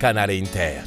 [0.00, 0.80] Canal Inter.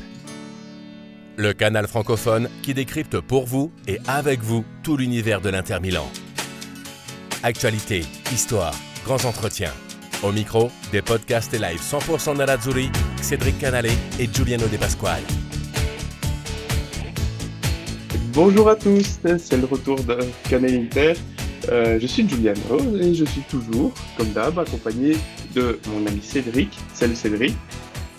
[1.37, 6.09] Le canal francophone qui décrypte pour vous et avec vous tout l'univers de l'Inter Milan.
[7.43, 8.01] Actualité,
[8.31, 8.73] histoire,
[9.05, 9.73] grands entretiens.
[10.23, 12.89] Au micro, des podcasts et live 100% Nerazzurri,
[13.21, 13.85] Cédric Canale
[14.19, 15.21] et Giuliano De Pasquale.
[18.33, 20.17] Bonjour à tous, c'est le retour de
[20.49, 21.13] Canal Inter.
[21.69, 25.17] Euh, je suis Giuliano et je suis toujours, comme d'hab, accompagné
[25.53, 26.75] de mon ami Cédric.
[26.95, 27.53] Salut Cédric.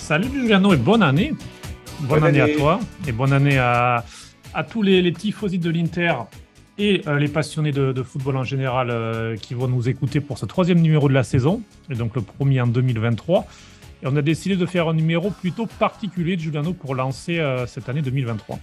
[0.05, 1.33] Salut Giuliano et bonne année.
[2.01, 4.05] Bonne, année, à toi et bonne année à,
[4.53, 6.13] à tous les, les tifosi de l'Inter
[6.77, 10.37] et euh, les passionnés de, de, football en général euh, qui vont nous écouter pour
[10.37, 13.47] ce troisième numéro de la saison, et donc le premier en 2023.
[14.03, 17.67] Et on a décidé de faire un numéro plutôt particulier de Giuliano pour lancer euh,
[17.67, 18.59] cette année 2023.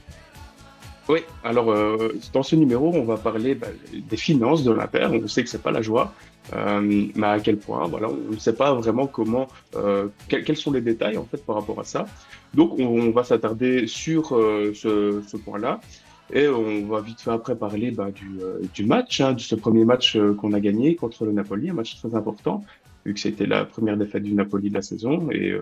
[1.10, 1.76] Oui, alors
[2.34, 5.08] dans ce numéro, on va parler bah, des finances de l'Inter.
[5.12, 6.14] On sait que c'est pas la joie,
[6.54, 10.72] euh, mais à quel point, voilà, on ne sait pas vraiment comment, euh, quels, sont
[10.72, 12.06] les détails en fait par rapport à ça.
[12.54, 15.80] Donc, on, va s'attarder sur euh, ce, point-là.
[16.34, 18.10] Et on va vite fait après parler bah,
[18.74, 21.98] du, match, hein, de ce premier match qu'on a gagné contre le Napoli, un match
[21.98, 22.64] très important,
[23.06, 25.30] vu que c'était la première défaite du Napoli de la saison.
[25.32, 25.54] Et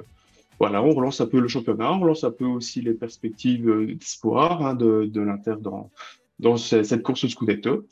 [0.60, 4.64] voilà, on relance un peu le championnat, on relance un peu aussi les perspectives d'espoir
[4.64, 5.90] hein, de, l'Inter dans,
[6.38, 7.86] dans ce, cette course au Scudetto.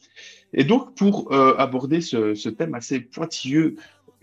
[0.54, 3.76] Et donc, pour euh, aborder ce, thème assez pointilleux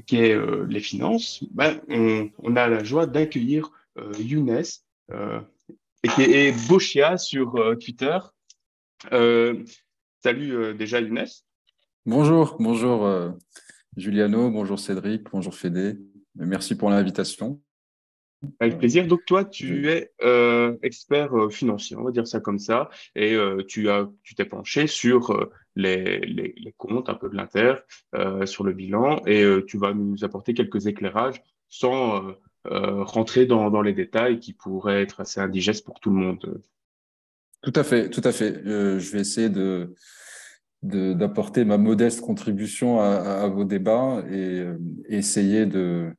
[0.06, 4.62] qui est euh, les finances, ben, on, a la joie d'accueillir euh, Younes,
[6.02, 6.22] et qui
[7.18, 8.18] sur Twitter.
[9.10, 11.26] salut déjà Younes.
[12.06, 13.32] Bonjour, bonjour
[13.96, 15.98] Juliano, bonjour Cédric, bonjour Fédé.
[16.34, 17.60] Merci pour l'invitation.
[18.60, 19.06] Avec plaisir.
[19.06, 23.34] Donc toi, tu es euh, expert euh, financier, on va dire ça comme ça, et
[23.34, 27.36] euh, tu as, tu t'es penché sur euh, les, les, les, comptes un peu de
[27.36, 27.74] l'Inter,
[28.14, 32.34] euh, sur le bilan, et tu vas nous apporter quelques éclairages sans
[32.66, 36.62] rentrer dans, dans les détails qui pourraient être assez indigestes pour tout le monde.
[37.62, 38.62] Tout à fait, tout à fait.
[38.64, 39.94] je vais essayer de
[40.82, 44.64] d'apporter ma modeste contribution à, à vos débats et,
[45.08, 46.14] et essayer de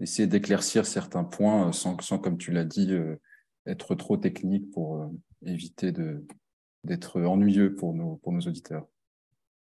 [0.00, 3.16] essayer d'éclaircir certains points sans, sans comme tu l'as dit, euh,
[3.66, 5.08] être trop technique pour euh,
[5.44, 5.92] éviter
[6.84, 8.86] d'être ennuyeux pour nos, pour nos auditeurs.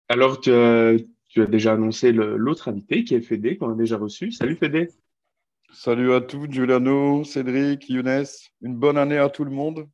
[0.10, 0.96] Alors, tu as,
[1.28, 4.32] tu as déjà annoncé l'autre invité qui est Fédé, qu'on a déjà reçu.
[4.32, 4.90] Salut Fédé.
[5.74, 8.26] Salut à tous, Giuliano, Cédric, Younes.
[8.62, 9.88] Une bonne année à tout le monde.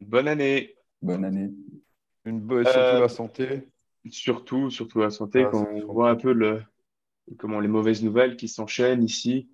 [0.00, 0.76] Bonne année.
[1.00, 1.50] Bonne année.
[2.26, 3.68] Une bonne, surtout euh, la santé.
[4.10, 6.62] Surtout, surtout la santé, ah, quand on voit un peu le,
[7.36, 9.48] comment les mauvaises nouvelles qui s'enchaînent ici.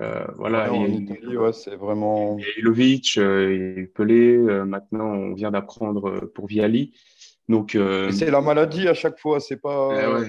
[0.00, 2.36] Euh, voilà, ouais, c'est vraiment.
[2.58, 4.36] Ilovic, euh, Pelé.
[4.36, 6.92] Euh, maintenant, on vient d'apprendre euh, pour Viali.
[7.48, 7.74] Donc.
[7.74, 9.38] Euh, c'est la maladie à chaque fois.
[9.38, 10.24] C'est pas.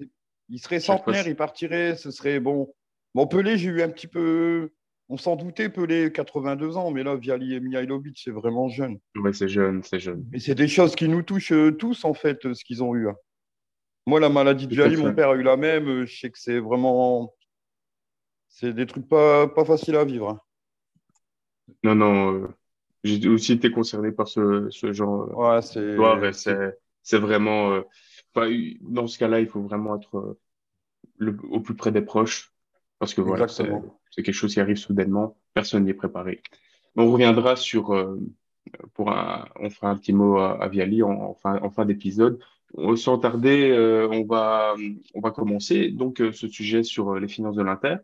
[0.00, 0.06] Eh.
[0.48, 1.96] Il serait centenaire, il partirait.
[1.96, 2.72] Ce serait bon.
[3.14, 4.70] Bon, Pelé, j'ai eu un petit peu.
[5.08, 8.98] On s'en doutait, Pelé, 82 ans, mais là, Viali et Mihailovic, c'est vraiment jeune.
[9.16, 10.24] Ouais, c'est jeune, c'est jeune.
[10.32, 13.08] Et c'est des choses qui nous touchent tous, en fait, ce qu'ils ont eu.
[14.06, 16.04] Moi, la maladie de Jali, mon père a eu la même.
[16.04, 17.34] Je sais que c'est vraiment.
[18.48, 20.30] C'est des trucs pas, pas faciles à vivre.
[20.30, 20.40] Hein.
[21.84, 22.34] Non, non.
[22.34, 22.48] Euh,
[23.04, 26.76] j'ai aussi été concerné par ce, ce genre ouais, c'est...
[27.02, 27.72] C'est, vraiment.
[27.72, 27.82] Euh,
[28.82, 30.38] dans ce cas-là, il faut vraiment être euh,
[31.16, 32.52] le, au plus près des proches.
[32.98, 33.70] Parce que voilà, c'est,
[34.14, 35.38] quelque chose qui arrive soudainement.
[35.54, 36.42] Personne n'y est préparé.
[36.96, 37.94] On reviendra sur.
[37.94, 38.20] Euh,
[38.92, 41.86] pour un, on fera un petit mot à, à Viali en, en fin, en fin
[41.86, 42.38] d'épisode
[42.96, 44.74] sans tarder, euh, on, va,
[45.14, 47.96] on va commencer donc euh, ce sujet sur euh, les finances de l'Inter.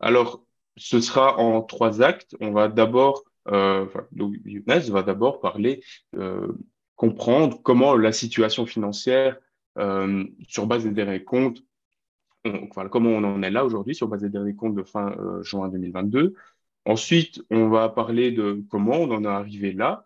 [0.00, 0.44] Alors,
[0.76, 2.36] ce sera en trois actes.
[2.40, 5.82] On va d'abord, euh, donc Younes va d'abord parler,
[6.16, 6.48] euh,
[6.96, 9.36] comprendre comment la situation financière
[9.78, 11.62] euh, sur base des derniers comptes,
[12.90, 16.34] comment on en est là aujourd'hui sur base des derniers comptes de fin juin 2022.
[16.84, 20.04] Ensuite, on va parler de comment on en est arrivé là,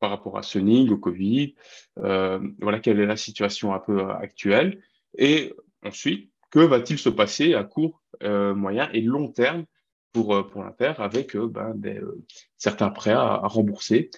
[0.00, 1.54] par rapport à Sunning, au Covid,
[1.98, 4.82] euh, voilà quelle est la situation un peu actuelle,
[5.16, 9.64] et ensuite, que va-t-il se passer à court, euh, moyen et long terme
[10.12, 12.24] pour, euh, pour l'Inter avec euh, ben, des, euh,
[12.56, 14.10] certains prêts à, à, rembourser?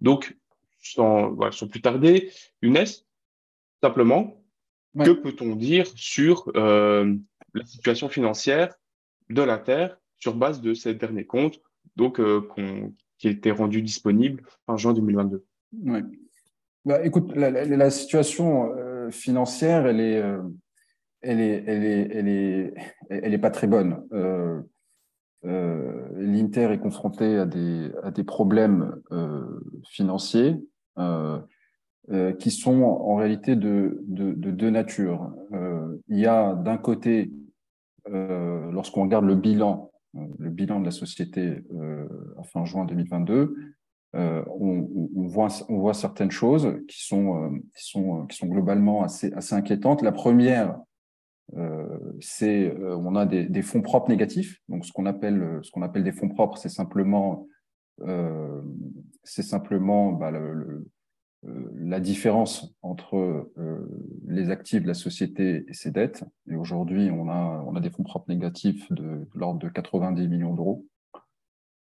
[0.00, 0.36] Donc,
[0.78, 2.30] sans, voilà, sans plus tarder,
[2.60, 2.84] Younes,
[3.82, 4.44] simplement,
[4.94, 5.04] ouais.
[5.04, 8.74] que peut-on dire sur la situation financière
[9.30, 11.60] de l'Inter sur base de ces derniers comptes
[11.96, 12.16] donc
[12.48, 15.44] qu'on qui était rendu disponible en juin 2022.
[15.84, 16.00] Oui.
[16.84, 20.42] Bah, écoute, la, situation euh, financière, elle est, euh,
[21.20, 22.74] elle est, elle est, elle est,
[23.10, 24.04] elle est pas très bonne.
[24.12, 24.60] Euh,
[26.16, 29.00] L'Inter est confronté à des, à des problèmes
[29.88, 30.56] financiers
[32.38, 35.34] qui sont en réalité de, de deux natures.
[36.06, 37.32] il y a d'un côté,
[38.06, 41.62] lorsqu'on regarde le bilan le bilan de la société
[42.38, 43.56] à fin juin 2022,
[44.14, 50.02] on, voit, on voit certaines choses qui sont, sont globalement assez, inquiétantes.
[50.02, 50.78] La première,
[52.20, 54.60] c'est on a des, fonds propres négatifs.
[54.68, 55.62] Donc, ce qu'on appelle,
[55.96, 57.46] des fonds propres, c'est simplement,
[60.12, 60.30] bah,
[61.44, 63.16] euh, la différence entre
[63.58, 63.88] euh,
[64.28, 66.24] les actifs de la société et ses dettes.
[66.62, 70.86] Aujourd'hui, on a, des fonds propres négatifs de, l'ordre de 90 millions d'euros.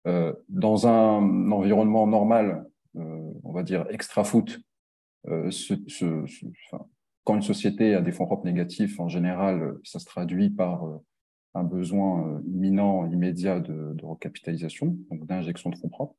[0.05, 4.59] Euh, dans un environnement normal, on va dire extra-foot,
[7.23, 10.85] quand une société a des fonds propres négatifs, en général, ça se traduit par
[11.55, 16.15] un besoin imminent, immédiat de, recapitalisation, donc d'injection de fonds propres.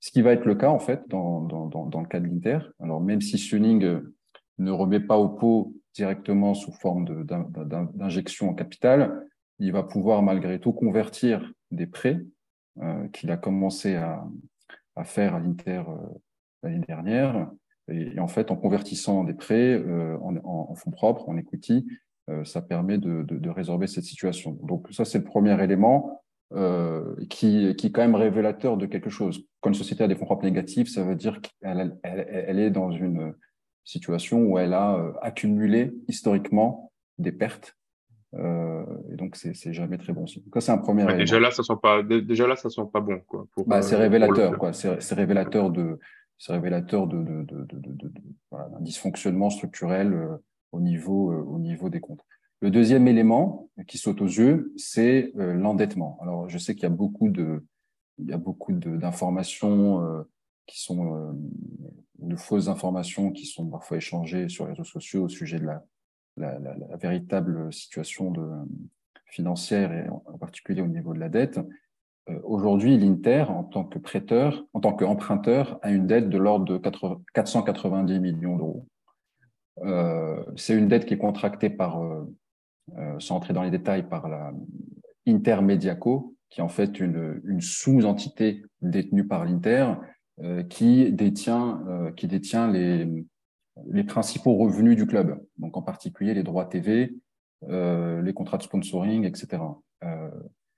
[0.00, 2.58] Ce qui va être le cas, en fait, dans, dans, le cas de l'Inter.
[2.80, 4.14] Alors, même si Suning euh,
[4.58, 7.24] ne remet pas au pot directement sous forme
[7.94, 9.24] d'injection en capital,
[9.58, 12.20] il va pouvoir malgré tout convertir des prêts
[12.82, 14.24] euh, qu'il a commencé à,
[14.96, 15.94] à faire à l'Inter euh,
[16.62, 17.50] l'année dernière.
[17.88, 21.86] Et, en fait, en convertissant des prêts euh, en, fonds propres, en equity,
[22.44, 24.58] ça permet de, de, résorber cette situation.
[24.62, 26.20] Donc ça, c'est le premier élément.
[27.28, 29.44] Qui, qui est quand même révélateur de quelque chose.
[29.60, 32.92] Quand une société a des fonds propres négatifs, ça veut dire qu'elle elle, est dans
[32.92, 33.34] une
[33.84, 37.76] situation où elle a euh, accumulé historiquement des pertes.
[38.34, 40.42] Euh, et donc, c'est jamais très bon signe.
[40.58, 41.04] c'est un premier.
[41.16, 42.02] déjà là, ça sent pas.
[42.02, 43.46] Déjà là, ça sent pas bon, quoi.
[43.66, 44.72] Bah, c'est révélateur, quoi.
[44.72, 46.00] C'est révélateur de,
[46.38, 48.12] c'est révélateur de, de, de, de,
[48.50, 50.28] voilà, d'un dysfonctionnement structurel
[50.72, 52.24] au niveau, au niveau des comptes.
[52.64, 56.18] Le deuxième élément qui saute aux yeux, c'est euh, l'endettement.
[56.22, 57.62] Alors, je sais qu'il y a beaucoup de,
[58.16, 60.22] il y a beaucoup d'informations euh,
[60.66, 61.32] qui sont euh,
[62.18, 65.84] de fausses informations qui sont parfois échangées sur les réseaux sociaux au sujet de la,
[66.96, 68.32] véritable situation
[69.26, 71.60] financière et en, particulier au niveau de la dette.
[72.42, 76.78] Aujourd'hui, l'Inter, en tant que prêteur, en tant qu'emprunteur, a une dette de l'ordre de
[77.34, 78.88] 490 millions d'euros.
[79.82, 82.02] Euh, c'est une dette qui est contractée par
[82.96, 84.52] euh, sans entrer dans les détails, par la
[85.26, 89.94] Intermediaco, qui est en fait une, sous-entité détenue par l'Inter, euh,
[90.68, 93.08] qui détient, euh, qui détient les,
[93.86, 97.14] les principaux revenus du club, donc en particulier les droits TV,
[97.68, 99.62] euh, les contrats de sponsoring, etc.
[100.02, 100.30] Euh,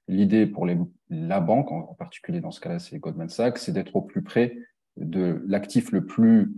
[0.08, 0.78] L'idée pour les,
[1.10, 4.56] la banque, en, particulier dans ce cas-là, c'est Goldman Sachs, c'est d'être au plus près
[4.96, 6.54] de l'actif le plus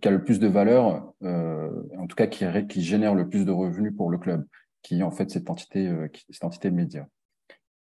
[0.00, 1.68] qui a le plus de valeur, euh,
[1.98, 4.46] en tout cas qui, qui génère le plus de revenus pour le club
[4.82, 7.08] qui est en fait cette entité, euh, cette entité média.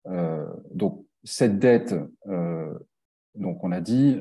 [0.07, 1.95] Euh, donc, cette dette,
[2.27, 2.73] euh,
[3.35, 4.19] donc on a dit,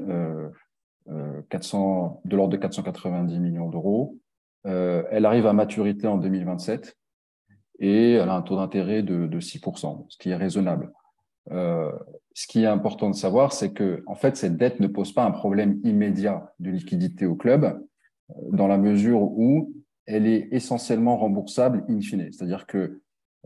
[1.49, 4.19] 400, de l'ordre de 490 millions d'euros,
[4.65, 6.97] elle arrive à maturité en 2027
[7.81, 10.93] et elle a un taux d'intérêt de, de 6%, ce qui est raisonnable.
[11.51, 11.91] Euh,
[12.35, 15.25] ce qui est important de savoir, c'est que en fait, cette dette ne pose pas
[15.25, 17.83] un problème immédiat de liquidité au club,
[18.53, 19.73] dans la mesure où
[20.07, 22.31] elle est essentiellement remboursable in fine.
[22.33, 23.01] C'est-à-dire que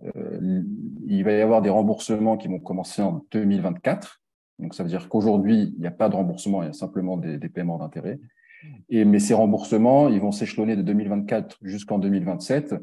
[0.04, 0.62] euh,
[1.06, 4.20] il va y avoir des remboursements qui vont commencer en 2024.
[4.58, 7.16] Donc, ça veut dire qu'aujourd'hui, il n'y a pas de remboursement, il y a simplement
[7.16, 8.20] des, paiements d'intérêt.
[8.88, 12.74] Et, mais ces remboursements, ils vont s'échelonner de 2024 jusqu'en 2027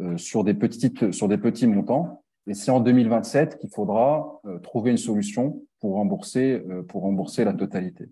[0.00, 2.22] euh, sur, des petites, sur des petits montants.
[2.46, 7.54] Et c'est en 2027 qu'il faudra euh, trouver une solution pour rembourser, pour rembourser la
[7.54, 8.08] totalité.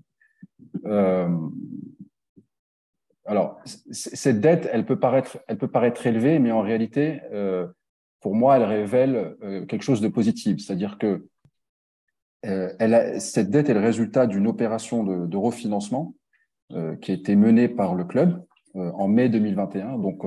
[3.31, 3.61] Alors,
[3.93, 7.69] cette dette, elle peut paraître, elle peut paraître élevée, mais en réalité, euh,
[8.21, 10.59] pour moi, elle révèle euh, quelque chose de positif.
[10.59, 11.29] C'est-à-dire que
[12.47, 16.15] euh, elle cette dette est le résultat d'une opération de, refinancement
[17.01, 18.45] qui a été menée par le club
[18.75, 20.23] en mai 2021, donc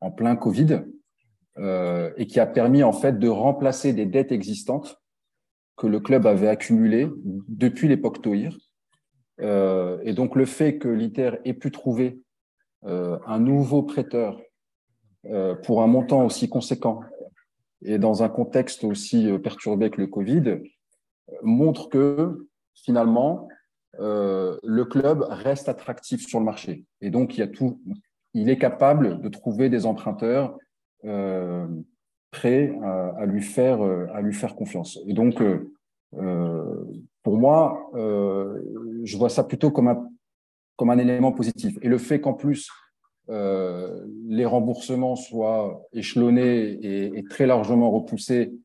[0.00, 0.82] en plein Covid,
[1.56, 5.00] et qui a permis en fait de remplacer des dettes existantes
[5.76, 7.08] que le club avait accumulées
[7.46, 8.52] depuis l'époque Toir.
[9.38, 12.20] et donc le fait que l'ITER ait pu trouver
[12.86, 14.40] euh, un nouveau prêteur
[15.24, 17.00] euh, pour un montant aussi conséquent
[17.82, 20.60] et dans un contexte aussi euh, perturbé que le Covid
[21.42, 23.48] montre que finalement
[23.98, 27.40] le club reste attractif sur le marché et donc
[28.34, 30.58] il est capable de trouver des emprunteurs
[32.30, 35.42] prêts à, lui faire à lui faire confiance et donc
[36.12, 41.78] pour moi je vois ça plutôt comme un élément positif.
[41.82, 42.70] Et le fait qu'en plus,
[43.28, 46.78] euh, les remboursements soient échelonnés
[47.16, 48.56] et, très largement repoussés euh,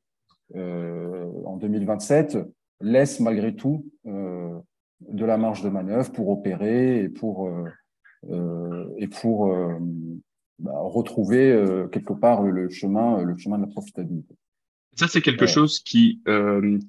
[0.56, 2.38] en 2027
[2.82, 4.58] laisse malgré tout euh,
[5.02, 7.52] de la marge de manœuvre pour opérer et pour,
[8.98, 9.56] et pour
[10.60, 14.36] bah, retrouver quelque part le chemin, le chemin de la profitabilité.
[14.96, 16.22] Ça, c'est quelque chose qui,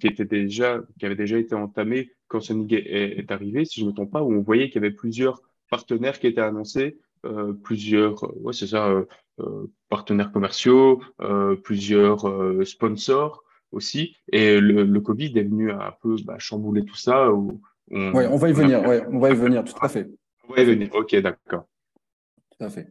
[0.00, 3.84] qui, était déjà, qui avait déjà été entamé quand Sonic est, est, arrivé, si je
[3.84, 5.40] ne me trompe pas, où on voyait qu'il y avait plusieurs
[5.70, 9.04] partenaires qui étaient annoncés, euh, plusieurs, ouais, c'est ça, euh,
[9.40, 11.02] euh, partenaires commerciaux,
[11.62, 12.26] plusieurs
[12.66, 14.16] sponsors aussi.
[14.30, 17.32] Et le, le, Covid est venu un peu bah, chambouler tout ça.
[17.32, 17.60] Où
[17.90, 20.08] on, ouais, on va y venir, ouais, on va y venir, tout à fait.
[20.48, 21.64] On va y venir, ok, d'accord.
[22.58, 22.88] Tout à fait.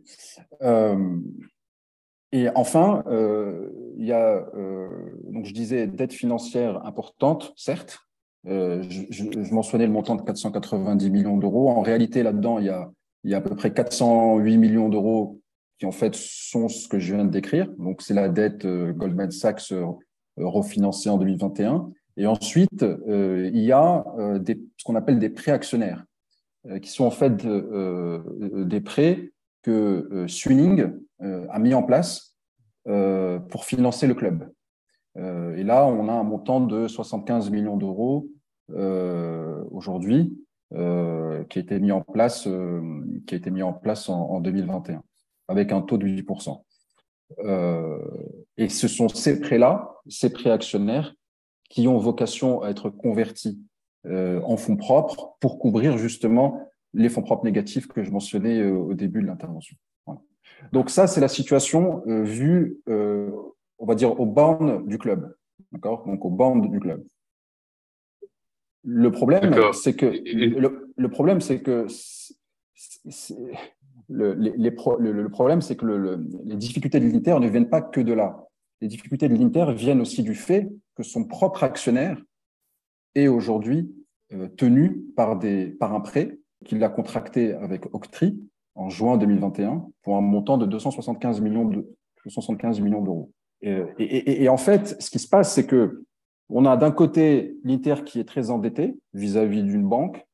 [2.32, 3.04] et enfin,
[3.98, 4.46] il y a,
[5.30, 8.00] donc je disais, dette financière importante, certes,
[8.48, 11.70] euh, je, je, mentionnais le montant de 490 millions d'euros.
[11.70, 12.92] En réalité, là-dedans, il y a,
[13.24, 15.40] y a à peu près 408 millions d'euros
[15.80, 17.70] qui, en fait, sont ce que je viens de décrire.
[17.78, 19.72] Donc, c'est la dette euh, Goldman Sachs
[20.40, 21.92] euh, refinancée en 2021.
[22.18, 24.04] Et ensuite, il y a
[24.40, 26.04] des, ce qu'on appelle des prêts actionnaires,
[26.82, 29.32] qui sont en fait des prêts
[29.64, 32.36] que Swinning a mis en place
[32.84, 34.52] pour financer le club.
[35.18, 38.28] Euh, et là, on a un montant de 75 millions d'euros
[38.72, 40.38] euh, aujourd'hui
[40.74, 42.48] euh, qui a été mis en place,
[43.28, 45.04] qui a été mis en place en, 2021
[45.48, 46.62] avec un taux de 8%.
[48.58, 51.14] Et ce sont ces prêts-là, ces prêts actionnaires,
[51.70, 53.60] qui ont vocation à être convertis
[54.06, 59.22] en fonds propres pour couvrir justement les fonds propres négatifs que je mentionnais au début
[59.22, 59.78] de l'intervention.
[60.74, 62.82] Donc ça, c'est la situation vue
[63.82, 65.36] on va dire, aux bornes du club.
[65.72, 66.06] D'accord?
[66.06, 67.04] Donc, aux bornes du club.
[68.84, 71.88] Le problème, c'est que le, problème, c'est que
[74.12, 75.86] le, problème, c'est que
[76.46, 78.46] les difficultés de l'Inter ne viennent pas que de là.
[78.82, 82.22] Les difficultés de l'Inter viennent aussi du fait que son propre actionnaire
[83.16, 83.94] est aujourd'hui
[84.34, 88.40] euh, tenu par, un prêt qu'il a contracté avec Octree
[88.76, 91.86] en juin 2021 pour un montant de 275 millions de
[92.24, 93.32] 275 millions d'euros.
[93.62, 96.04] Et, en fait, ce qui se passe, c'est que
[96.50, 100.26] on a d'un côté l'Inter qui est très endetté vis-à-vis d'une banque,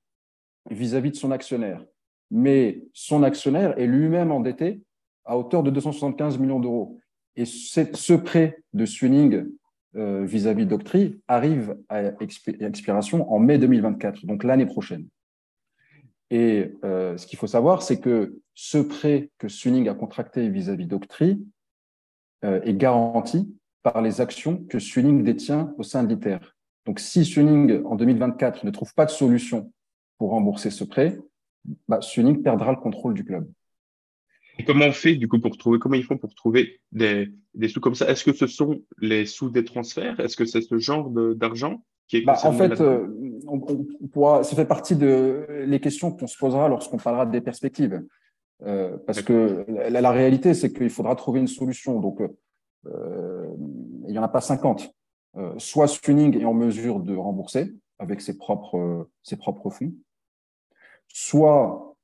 [0.69, 1.84] vis-à-vis de son actionnaire.
[2.29, 4.81] Mais son actionnaire est lui-même endetté
[5.25, 7.00] à hauteur de 275 millions d'euros.
[7.36, 9.46] Et ce prêt de Swinning
[9.96, 15.07] euh, vis-à-vis d'Octree arrive à expiration en mai 2024, donc l'année prochaine.
[16.29, 20.88] Et euh, ce qu'il faut savoir, c'est que ce prêt que Swinning a contracté vis-à-vis
[20.88, 21.39] d'Octree
[22.43, 26.39] euh, est garantie par les actions que Suning détient au sein de l'ITER.
[26.86, 29.72] Donc, si Suning, en 2024, ne trouve pas de solution
[30.17, 31.17] pour rembourser ce prêt,
[31.88, 33.50] bah, Suning perdra le contrôle du club.
[34.60, 37.68] Et comment on fait, du coup, pour trouver, comment ils font pour trouver des, des
[37.68, 38.10] sous comme ça?
[38.10, 40.20] Est-ce que ce sont les sous des transferts?
[40.20, 43.08] Est-ce que c'est ce genre d'argent qui est bah, En fait, euh,
[43.48, 43.60] on,
[44.12, 48.02] pourra, ça fait partie de les questions qu'on se posera lorsqu'on parlera des perspectives.
[48.64, 52.00] Euh, parce que la, réalité, c'est qu'il faudra trouver une solution.
[52.00, 52.22] Donc,
[52.88, 53.48] euh,
[54.08, 54.92] il n'y en a pas 50.
[55.36, 59.94] Euh, soit Suning est en mesure de rembourser avec ses propres, ses propres fonds,
[61.08, 61.96] soit,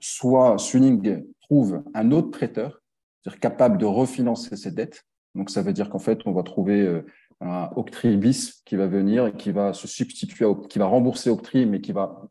[0.00, 2.82] soit Suning trouve un autre prêteur,
[3.22, 5.04] c'est-à-dire capable de refinancer ses dettes.
[5.34, 7.02] Donc, ça veut dire qu'en fait, on va trouver
[7.40, 11.66] un Octree bis qui va venir et qui va se substituer, qui va rembourser Octree,
[11.66, 12.28] mais qui va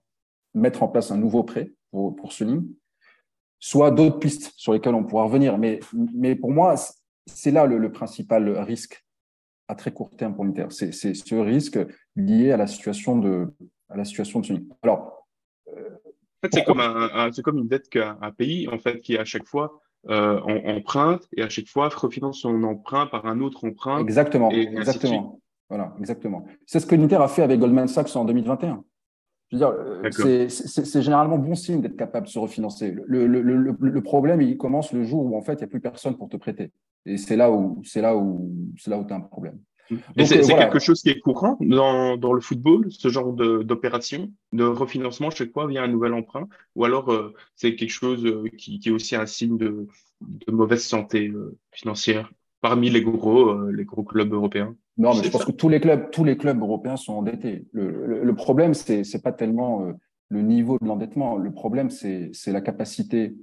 [0.54, 2.68] mettre en place un nouveau prêt pour, pour Suning
[3.60, 5.58] soit d'autres pistes sur lesquelles on pourra revenir.
[5.58, 6.76] Mais, mais pour moi,
[7.28, 9.06] c'est là le, principal risque
[9.68, 10.68] à très court terme pour l'Inter.
[10.70, 11.78] C'est ce risque
[12.16, 13.54] lié à la situation de,
[13.90, 15.19] à la situation de Alors, euh,
[15.76, 19.46] en fait, c'est comme, un, comme une dette qu'un pays, en fait, qui à chaque
[19.46, 24.00] fois euh, emprunte et à chaque fois refinance son emprunt par un autre emprunt.
[24.00, 25.42] Exactement, exactement.
[25.68, 26.46] Voilà, exactement.
[26.66, 28.84] C'est ce que l'Inter a fait avec Goldman Sachs en 2021.
[29.52, 32.96] Je veux dire, euh, c'est généralement bon signe d'être capable de se refinancer.
[33.06, 35.68] Le, le, le, le, problème, il commence le jour où en fait, il n'y a
[35.68, 36.72] plus personne pour te prêter.
[37.06, 39.60] Et c'est là où c'est là où c'est là où tu as un problème.
[40.18, 44.64] C'est euh, quelque chose qui est courant dans, dans le football, ce genre d'opération, de,
[44.64, 48.26] refinancement chaque fois via un nouvel emprunt, ou alors euh, c'est quelque chose
[48.58, 49.88] qui, qui, est aussi un signe de,
[50.22, 51.34] de mauvaise santé
[51.72, 52.32] financière
[52.62, 54.76] parmi les gros, les gros clubs européens.
[55.00, 57.66] Non, mais je pense que tous les clubs, tous les clubs européens sont endettés.
[57.72, 59.94] Le, le, problème, c'est c'est pas tellement euh,
[60.28, 61.38] le niveau de l'endettement.
[61.38, 63.34] Le problème, c'est c'est la capacité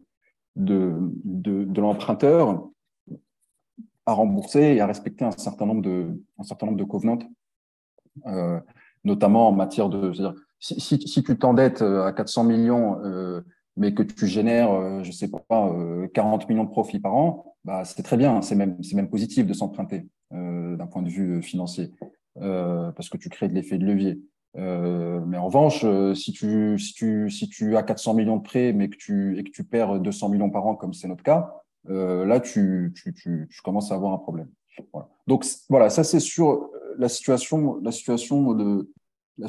[0.54, 0.92] de,
[1.24, 2.68] de, de l'emprunteur
[4.06, 7.18] à rembourser et à respecter un certain nombre de un certain nombre de covenants,
[8.26, 8.60] euh,
[9.04, 10.12] notamment en matière de.
[10.58, 13.42] Si, si, si, tu t'endettes euh, à 400 millions, euh,
[13.76, 15.74] mais que tu génères, euh, je sais pas,
[16.14, 18.40] 40 millions de profits par an, bah, c'est très bien.
[18.42, 20.06] C'est même c'est même positif de s'emprunter.
[20.32, 21.92] Euh, d'un point de vue euh, financier,
[22.38, 24.20] euh, parce que tu crées de l'effet de levier.
[24.54, 25.84] mais en revanche,
[26.14, 29.44] si tu, si, tu, si tu as 400 millions de prêts, mais que tu, et
[29.44, 32.92] que tu perds 200 millions par an, comme c'est notre cas, là, tu,
[33.64, 34.48] commences à avoir un problème.
[35.26, 38.90] Donc voilà, ça c'est sur la situation, la situation de
[39.38, 39.48] la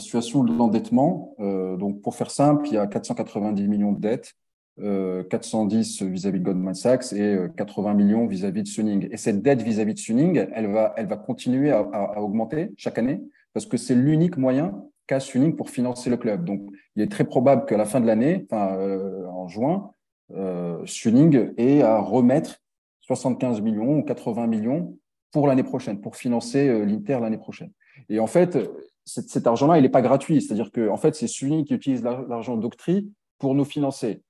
[0.57, 1.35] l'endettement.
[1.39, 4.33] donc pour faire simple, il y a 490 millions de dettes.
[4.79, 9.07] 410 vis-à-vis de Goldman Sachs et 80 millions vis-à-vis de Suning.
[9.11, 13.21] Et cette dette vis-à-vis de Suning, elle va, continuer à, augmenter chaque année
[13.53, 16.45] parce que c'est l'unique moyen qu'a Suning pour financer le club.
[16.45, 16.61] Donc,
[16.95, 19.91] il est très probable qu'à la fin de l'année, enfin, euh, en juin,
[20.35, 22.57] euh, Suning ait à remettre
[23.01, 24.97] 75 millions ou 80 millions
[25.31, 27.71] pour l'année prochaine, pour financer euh, l'Inter l'année prochaine.
[28.09, 28.57] Et en fait,
[29.05, 30.41] cet, argent-là, il n'est pas gratuit.
[30.41, 34.21] C'est-à-dire que, en fait, c'est Suning qui utilise l'argent d'Octree pour nous financer.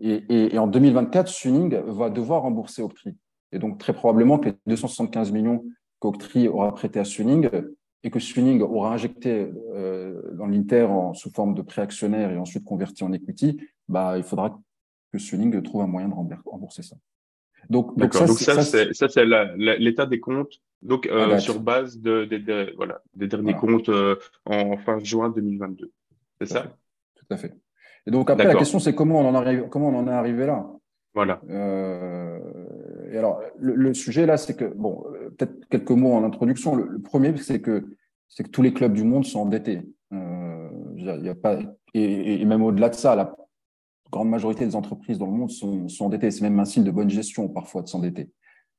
[0.00, 3.16] Et, en 2024, Suning va devoir rembourser Octree.
[3.52, 5.64] Et donc, très probablement que les 275 millions
[6.00, 7.48] qu'Octree aura prêté à Suning
[8.02, 12.64] et que Suning aura injecté euh, dans l'Inter sous forme de prêt actionnaire et ensuite
[12.64, 14.60] converti en equity, bah, il faudra
[15.14, 16.96] que Suning trouve un moyen de rembourser ça.
[17.70, 19.24] Donc, donc ça, ça c'est
[19.56, 24.98] l'état des comptes donc euh, sur base de, voilà, des derniers comptes euh, en fin
[24.98, 25.90] juin 2022.
[26.40, 26.76] C'est ça?
[27.14, 27.54] Tout à fait.
[28.06, 30.46] Et donc après, la question, c'est comment, on en arrive, comment on en est arrivé
[30.46, 30.66] là?
[31.14, 31.40] Voilà.
[31.48, 35.04] et alors, le, sujet là, c'est que, bon,
[35.38, 36.74] peut-être quelques mots en introduction.
[36.74, 37.84] Le, premier, c'est que,
[38.28, 39.80] c'est que tous les clubs du monde sont endettés.
[40.12, 41.60] Euh, y a pas,
[41.94, 43.34] et, même au-delà de ça, la
[44.14, 46.30] grande majorité des entreprises dans le monde sont, endettées.
[46.30, 48.30] C'est même un signe de bonne gestion parfois de s'endetter.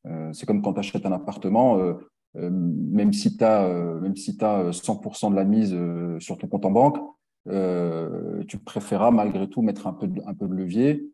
[0.07, 1.93] Euh, c'est comme quand tu achètes un appartement, euh,
[2.37, 3.67] euh, même si tu as,
[4.01, 5.75] même si as 100% de la mise
[6.19, 6.97] sur ton compte en banque,
[8.47, 11.05] tu préféreras malgré tout mettre un peu de, un peu de levier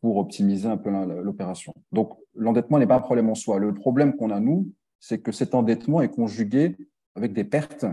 [0.00, 0.90] pour optimiser un peu
[1.22, 1.74] l'opération.
[1.92, 3.58] Donc, l'endettement n'est pas un problème en soi.
[3.58, 4.68] Le problème qu'on a, nous,
[5.00, 6.76] c'est que cet endettement est conjugué
[7.14, 7.86] avec des pertes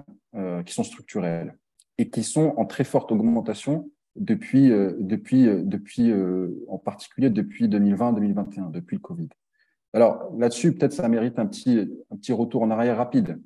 [0.65, 1.57] qui sont structurelles
[1.97, 6.13] et qui sont en très forte augmentation depuis, euh, depuis, depuis
[6.67, 9.29] en particulier depuis 2020-2021, depuis le Covid.
[9.93, 11.79] Alors là-dessus, peut-être ça mérite un petit,
[12.11, 13.39] un petit retour en arrière rapide.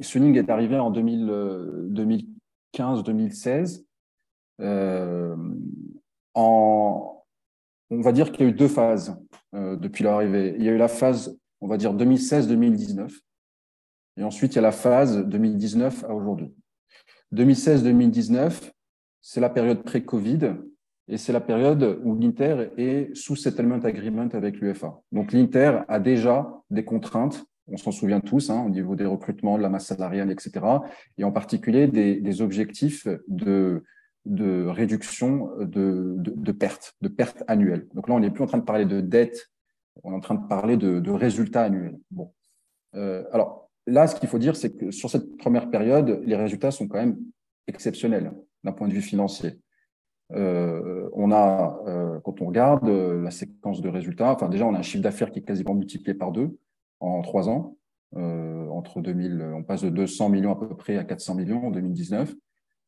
[0.00, 3.84] Suning est arrivé en 2015-2016
[4.60, 5.36] euh,
[6.34, 7.24] en,
[7.90, 9.16] on va dire qu'il y a eu deux phases
[9.54, 10.54] euh, depuis leur arrivée.
[10.58, 13.20] Il y a eu la phase, on va dire 2016-2019,
[14.16, 16.52] et ensuite il y a la phase 2019 à aujourd'hui.
[17.34, 18.72] 2016-2019,
[19.20, 20.54] c'est la période pré-Covid
[21.08, 25.00] et c'est la période où l'Inter est sous settlement agreement avec l'UFA.
[25.10, 29.56] Donc l'Inter a déjà des contraintes, on s'en souvient tous, hein, au niveau des recrutements,
[29.56, 30.64] de la masse salariale, etc.
[31.16, 33.84] Et en particulier des, des objectifs de,
[34.26, 37.88] de réduction de, de, pertes, de pertes annuelles.
[37.94, 39.50] Donc là, on n'est plus en train de parler de dette,
[40.04, 41.98] on est en train de parler de, résultats annuels.
[42.10, 42.32] Bon.
[42.94, 46.70] Euh, alors là, ce qu'il faut dire, c'est que sur cette première période, les résultats
[46.70, 47.18] sont quand même
[47.66, 48.32] exceptionnels
[48.68, 49.58] d'un point de vue financier.
[50.34, 54.78] Euh, on a, euh, quand on regarde la séquence de résultats, enfin déjà, on a
[54.78, 56.58] un chiffre d'affaires qui est quasiment multiplié par deux
[57.00, 57.76] en trois ans.
[58.14, 62.34] entre 2000, on passe de 200 millions à peu près à 400 millions en 2019.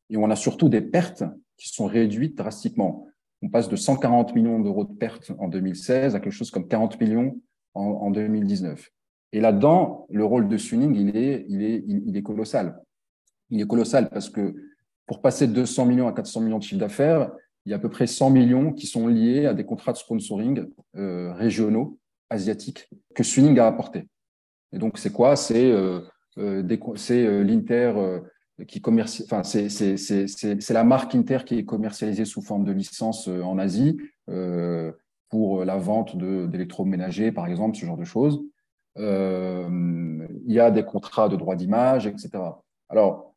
[0.09, 1.23] Et on a surtout des pertes
[1.57, 3.07] qui sont réduites drastiquement.
[3.41, 6.99] On passe de 140 millions d'euros de pertes en 2016 à quelque chose comme 40
[6.99, 7.39] millions
[7.73, 8.89] en, 2019.
[9.31, 12.81] Et là-dedans, le rôle de Suning, il est, il, est, il, est colossal.
[13.49, 14.53] Il est colossal parce que
[15.11, 17.31] pour passer de 200 millions à 400 millions de chiffre d'affaires,
[17.65, 19.97] il y a à peu près 100 millions qui sont liés à des contrats de
[19.97, 24.07] sponsoring euh, régionaux, asiatiques, que Suning a apportés.
[24.71, 25.35] Et donc, c'est quoi?
[25.35, 25.99] C'est euh,
[26.37, 28.21] euh, l'Inter
[28.69, 33.97] qui enfin, c'est la marque Inter qui est commercialisée sous forme de licence en Asie
[35.27, 38.41] pour la vente d'électroménagers, par exemple, ce genre de choses.
[38.95, 42.29] Il y a des contrats de droit d'image, etc.
[42.87, 43.35] Alors,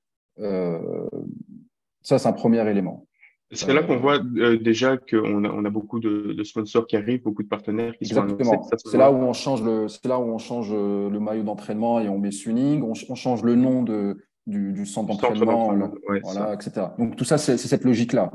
[2.05, 3.07] ça, c'est un premier élément.
[3.51, 7.43] C'est là qu'on voit déjà qu'on a, on a beaucoup de, sponsors qui arrivent, beaucoup
[7.43, 8.69] de partenaires qui Exactement.
[8.85, 12.09] C'est là où on change le, c'est là où on change le maillot d'entraînement et
[12.09, 12.83] on met Suning.
[12.83, 15.77] On, on, change le nom de, du, centre d'entraînement,
[16.23, 16.87] voilà, etc.
[16.99, 18.31] Donc tout ça, c'est cette logique-là.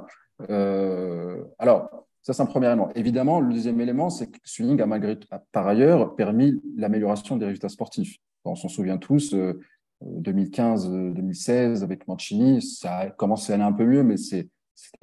[0.50, 1.90] Euh, alors,
[2.22, 2.90] ça, c'est un premier élément.
[2.96, 5.18] Évidemment, le deuxième élément, c'est que Suning a malgré
[5.52, 8.18] par ailleurs permis l'amélioration des résultats sportifs.
[8.46, 9.36] on s'en souvient tous,
[10.04, 14.50] 2015-2016 euh, avec Mancini, ça a commencé à aller un peu mieux, mais c'était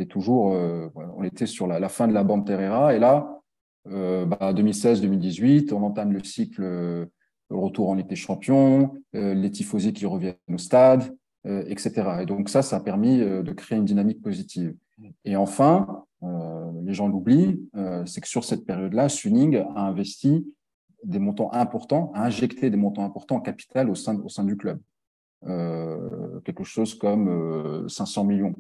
[0.09, 3.40] toujours, euh, on était sur la, fin de la bande Terrera, et là,
[3.88, 7.09] 2016-2018, bah, on entame le cycle
[7.50, 12.18] le retour en Champions, euh, les tifosi qui reviennent au stade, euh, etc.
[12.22, 14.74] Et donc ça, ça a permis euh, de créer une dynamique positive.
[15.24, 16.04] Et enfin,
[16.85, 17.61] les gens l'oublient,
[18.06, 20.46] c'est que sur cette période-là, Suning a investi
[21.07, 24.57] des montants importants, a injecté des montants importants en capital au sein, au sein du
[24.57, 24.81] club.
[26.45, 28.55] quelque chose comme 500 millions,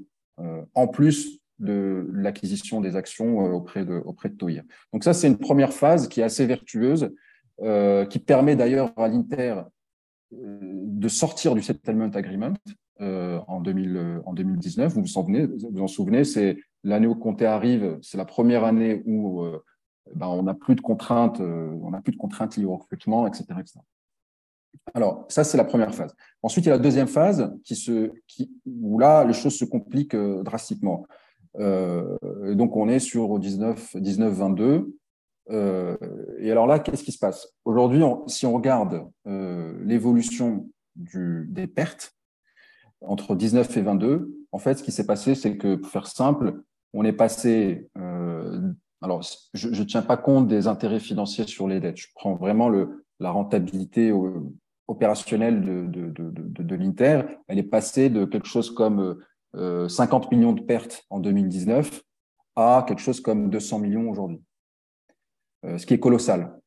[0.74, 4.62] en plus de l'acquisition des actions auprès de, auprès de Toir.
[4.92, 7.12] Donc ça, c'est une première phase qui est assez vertueuse
[8.10, 9.62] qui permet d'ailleurs à l'Inter
[10.30, 12.52] de sortir du settlement agreement
[13.00, 14.92] en, 2000, en 2019.
[14.92, 19.44] Vous vous, en souvenez, c'est l'année où Conte arrive, c'est la première année où
[20.14, 23.46] ben, on n'a plus de contraintes, on n'a plus de contraintes liées au recrutement, etc.
[24.94, 26.14] Alors, ça, c'est la première phase.
[26.42, 28.12] Ensuite, il y a la deuxième phase qui se,
[28.66, 31.06] où là, les choses se compliquent euh, drastiquement.
[31.58, 32.16] Euh,
[32.54, 34.94] donc, on est sur 19, 19 22.
[35.50, 35.96] Euh,
[36.38, 37.48] et alors là, qu'est-ce qui se passe?
[37.64, 42.14] Aujourd'hui, si on regarde euh, l'évolution des pertes
[43.00, 46.62] entre 19 et 22, en fait, ce qui s'est passé, c'est que, pour faire simple,
[46.94, 47.88] on est passé.
[49.06, 49.22] Euh, alors,
[49.54, 51.96] je ne tiens pas compte des intérêts financiers sur les dettes.
[51.96, 54.12] Je prends vraiment la rentabilité
[54.88, 59.18] opérationnelle de, l'Inter, elle est passée de quelque chose comme
[59.54, 62.02] euh, 50 millions de pertes en 2019
[62.56, 64.42] à quelque chose comme 200 millions aujourd'hui,
[65.64, 66.58] euh, ce qui est colossal.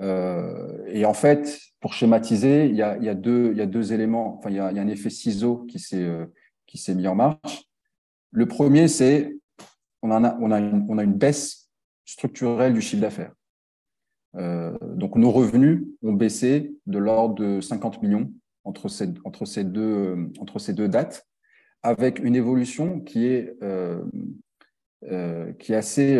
[0.00, 4.66] Euh, et en fait, pour schématiser, il y a, deux, éléments, enfin, il y a,
[4.66, 6.26] un effet ciseau euh,
[6.66, 7.64] qui s'est mis en marche.
[8.30, 9.36] Le premier, c'est
[10.02, 11.68] on, a, une, baisse
[12.04, 13.32] structurelle du chiffre d'affaires.
[14.36, 18.30] Euh, donc nos revenus ont baissé de l'ordre de 50 millions
[18.64, 21.26] entre ces, entre ces, deux, euh, entre ces deux dates,
[21.82, 23.56] avec une évolution qui est,
[25.70, 26.18] assez,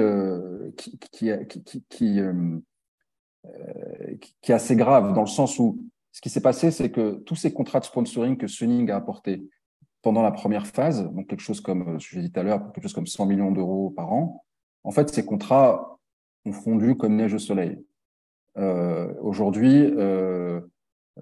[4.49, 5.79] assez grave, dans le sens où
[6.12, 9.49] ce qui s'est passé, c'est que tous ces contrats de sponsoring que Suning a apportés
[10.03, 12.85] pendant la première phase, donc quelque chose comme, je l'ai dit tout à l'heure, quelque
[12.85, 14.45] chose comme 100 millions d'euros par an,
[14.85, 15.99] en fait, ces contrats
[16.47, 17.85] ont fondu comme neige au soleil.
[18.57, 20.61] Euh, Aujourd'hui, euh,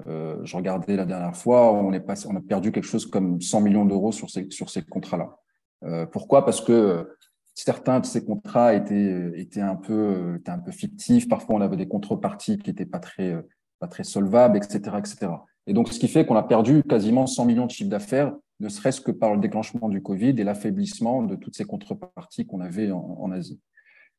[0.06, 4.12] euh, je regardais la dernière fois, on, a perdu quelque chose comme 100 millions d'euros
[4.12, 4.46] sur ces,
[4.82, 5.36] contrats-là.
[5.84, 6.44] Euh, pourquoi?
[6.44, 7.08] Parce que
[7.54, 10.38] certains de ces contrats étaient, un peu,
[10.70, 11.28] fictifs.
[11.28, 13.42] Parfois, on avait des contreparties qui n'étaient pas très,
[13.78, 15.32] pas très solvables, etc., etc.
[15.66, 18.68] Et donc, ce qui fait qu'on a perdu quasiment 100 millions de chiffre d'affaires, ne
[18.68, 22.90] serait-ce que par le déclenchement du Covid et l'affaiblissement de toutes ces contreparties qu'on avait
[22.90, 23.60] en, en Asie.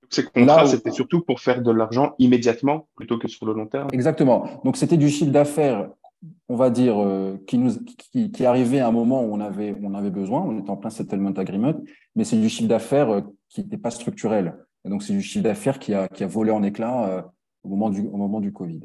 [0.09, 3.89] Ces contrats, c'était surtout pour faire de l'argent immédiatement plutôt que sur le long terme?
[3.91, 4.61] Exactement.
[4.63, 5.89] Donc, c'était du chiffre d'affaires,
[6.47, 7.71] on va dire, euh, qui, nous,
[8.11, 10.77] qui, qui, arrivait à un moment où on avait, on avait besoin, on était en
[10.77, 11.73] plein settlement agreement,
[12.15, 14.55] mais c'est du chiffre d'affaires euh, qui n'était pas structurel.
[14.85, 17.21] Et donc, c'est du chiffre d'affaires qui a, qui a volé en éclat euh,
[17.63, 18.81] au, moment du, au moment du Covid.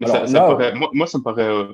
[0.00, 1.68] Mais Alors, ça, ça paraît, moi, moi, ça me paraît,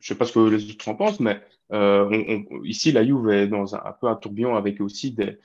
[0.00, 1.40] je sais pas ce que les autres en pensent, mais
[1.72, 5.12] euh, on, on, ici, la Juve est dans un, un, peu un tourbillon avec aussi
[5.12, 5.38] des,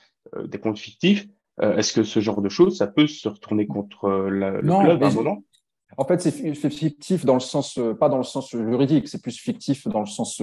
[0.44, 1.26] des comptes fictifs.
[1.60, 4.62] Euh, est-ce que ce genre de choses, ça peut se retourner contre euh, la, le
[4.62, 5.44] non, club à un moment?
[5.98, 9.36] en fait, c'est fictif dans le sens, euh, pas dans le sens juridique, c'est plus
[9.36, 10.42] fictif dans le sens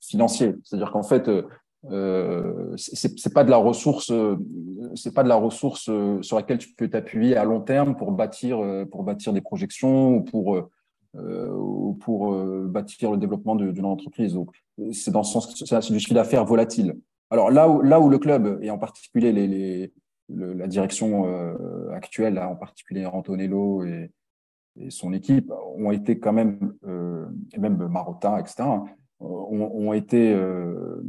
[0.00, 0.54] financier.
[0.62, 1.28] C'est-à-dire qu'en fait,
[1.90, 4.12] euh, c'est pas de la ressource,
[4.94, 8.60] c'est pas de la ressource sur laquelle tu peux t'appuyer à long terme pour bâtir,
[8.92, 10.70] pour bâtir des projections ou pour, euh,
[11.16, 12.34] ou pour
[12.66, 14.36] bâtir le développement d'une entreprise.
[14.92, 16.96] C'est dans le sens, c'est du chiffre d'affaires volatile.
[17.30, 19.92] Alors là où, là où le club et en particulier les, les
[20.28, 24.10] le, la direction euh, actuelle, là, en particulier Antonello et,
[24.88, 28.64] son équipe, ont été quand même, euh, et même Marotta, etc.,
[29.20, 31.00] ont, ont été euh,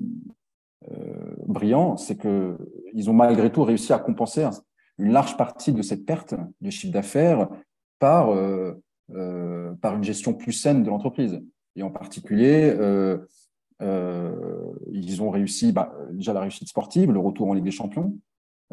[0.91, 1.97] euh, brillants.
[1.97, 2.57] C'est que
[2.93, 4.47] ils ont malgré tout réussi à compenser
[4.99, 7.49] une large partie de cette perte de chiffre d'affaires
[7.97, 8.75] par, euh, euh,
[9.81, 11.41] par une gestion plus saine de l'entreprise.
[11.75, 13.17] Et en particulier, euh,
[14.91, 18.17] ils ont réussi bah, déjà la réussite sportive, le retour en Ligue des Champions,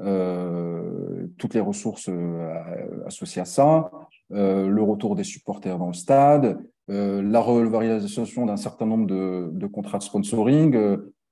[0.00, 3.90] euh, toutes les ressources euh, associées à ça,
[4.32, 9.66] euh, le retour des supporters dans le stade, la revalorisation d'un certain nombre de, de,
[9.66, 10.76] contrats de sponsoring.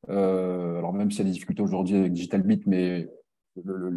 [0.08, 3.08] alors même s'il y a des difficultés aujourd'hui avec Digital Beat, mais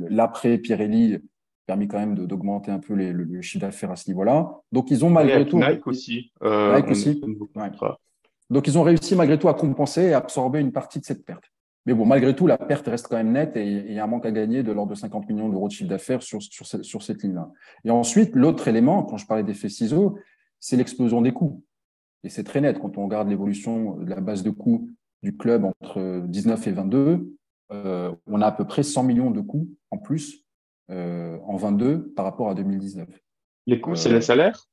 [0.09, 1.19] l'après Pirelli
[1.65, 4.61] permis quand même d'augmenter un peu les, le, chiffre d'affaires à ce niveau-là.
[4.71, 6.31] Donc ils ont malgré tout Nike aussi.
[6.41, 7.21] Nike aussi.
[7.55, 7.71] Ouais.
[8.49, 11.43] Donc ils ont réussi malgré tout à compenser et absorber une partie de cette perte.
[11.85, 14.07] Mais bon, malgré tout, la perte reste quand même nette et il y a un
[14.07, 17.03] manque à gagner de l'ordre de 50 millions d'euros de chiffre d'affaires sur, sur, sur,
[17.03, 17.51] cette ligne-là.
[17.83, 20.17] Et ensuite, l'autre élément, quand je parlais d'effet ciseaux,
[20.61, 21.61] c'est l'explosion des coûts.
[22.23, 24.89] Et c'est très net quand on regarde l'évolution de la base de coûts
[25.23, 27.35] du club entre 19 et 22.
[27.71, 30.42] Euh, on a à peu près 100 millions de coûts en plus euh,
[30.89, 33.07] en 22 par rapport à 2019.
[33.67, 34.67] Les coûts, euh, c'est les salaires?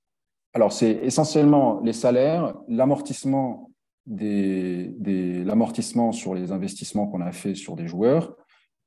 [0.52, 3.70] Alors, c'est essentiellement les salaires, l'amortissement
[4.06, 8.34] des, des l'amortissement sur les investissements qu'on a fait sur des joueurs,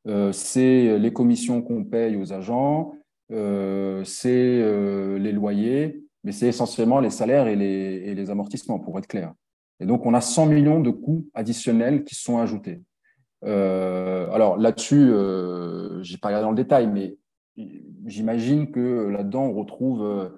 [0.07, 2.93] euh, c'est les commissions qu'on paye aux agents,
[3.31, 8.79] euh, c'est euh, les loyers, mais c'est essentiellement les salaires et les, et les, amortissements,
[8.79, 9.33] pour être clair.
[9.79, 12.81] Et donc, on a 100 millions de coûts additionnels qui sont ajoutés.
[13.45, 17.17] Euh, alors là-dessus, euh, j'ai pas regardé dans le détail, mais
[18.06, 20.32] j'imagine que là-dedans, on retrouve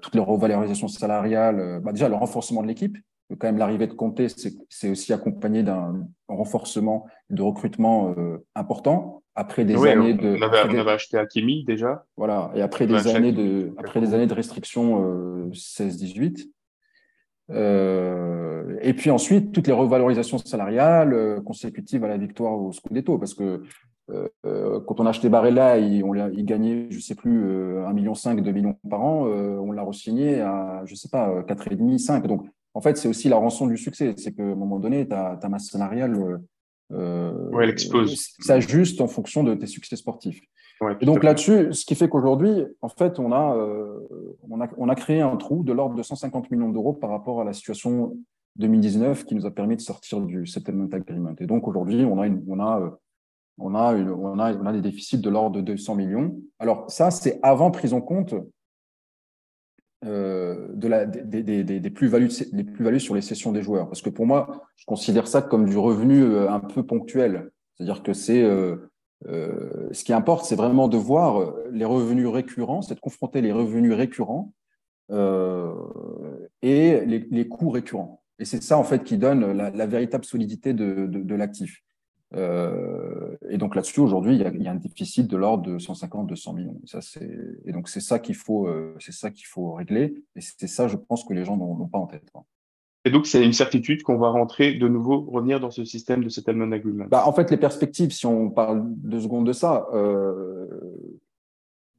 [0.00, 2.96] toutes les revalorisations salariales, bah, déjà le renforcement de l'équipe.
[3.38, 4.28] Quand même, l'arrivée de Comté,
[4.70, 8.14] c'est aussi accompagné d'un renforcement de recrutement
[8.54, 9.22] important.
[9.34, 10.36] Après des années de.
[10.36, 12.06] On avait, acheté Akimi déjà.
[12.16, 12.50] Voilà.
[12.54, 16.48] Et après des années de, après des années de restrictions 16-18.
[17.50, 23.18] Euh, et puis ensuite, toutes les revalorisations salariales euh, consécutives à la victoire au Scudetto,
[23.18, 23.62] parce que
[24.10, 28.14] euh, quand on a acheté Barella, il, on il gagnait, je sais plus, 1,5 million,
[28.14, 32.26] 2 millions par an, on l'a re-signé à, je sais pas, 4,5, 5.
[32.26, 34.14] Donc, en fait, c'est aussi la rançon du succès.
[34.16, 36.40] C'est qu'à un moment donné, ta, ta masse salariale
[36.92, 38.34] euh, ouais, elle explose.
[38.40, 40.40] S'ajuste en fonction de tes succès sportifs.
[41.00, 43.98] Et donc là-dessus, ce qui fait qu'aujourd'hui, en fait, on a, euh,
[44.48, 47.40] on, a, on a créé un trou de l'ordre de 150 millions d'euros par rapport
[47.40, 48.16] à la situation
[48.56, 51.34] 2019 qui nous a permis de sortir du settlement agreement.
[51.38, 52.90] Et donc aujourd'hui, on a, une, on a, euh,
[53.58, 56.36] on a, une, on a, on a des déficits de l'ordre de 200 millions.
[56.58, 58.34] Alors ça, c'est avant prise en compte
[60.04, 63.88] euh, de la, des, des, des plus-values plus sur les sessions des joueurs.
[63.88, 67.50] Parce que pour moi, je considère ça comme du revenu un peu ponctuel.
[67.78, 68.90] C'est-à-dire que c'est euh,
[69.26, 73.52] euh, ce qui importe, c'est vraiment de voir les revenus récurrents, c'est de confronter les
[73.52, 74.52] revenus récurrents
[75.10, 75.74] euh,
[76.62, 78.22] et les, coûts récurrents.
[78.38, 81.82] Et c'est ça en fait qui donne la, véritable solidité de, l'actif.
[82.34, 86.80] Euh, et donc là-dessus, aujourd'hui, il, y a un déficit de l'ordre de 150-200 millions.
[86.84, 87.00] Ça,
[87.64, 90.22] et donc c'est ça qu'il faut, euh, c'est ça qu'il faut régler.
[90.36, 92.30] Et c'est ça, je pense, que les gens n'ont pas en tête.
[93.04, 96.28] Et donc, c'est une certitude qu'on va rentrer de nouveau, revenir dans ce système de
[96.28, 97.06] settlement agreement.
[97.08, 100.66] Bah, en fait, les perspectives, si on parle deux secondes de ça, euh,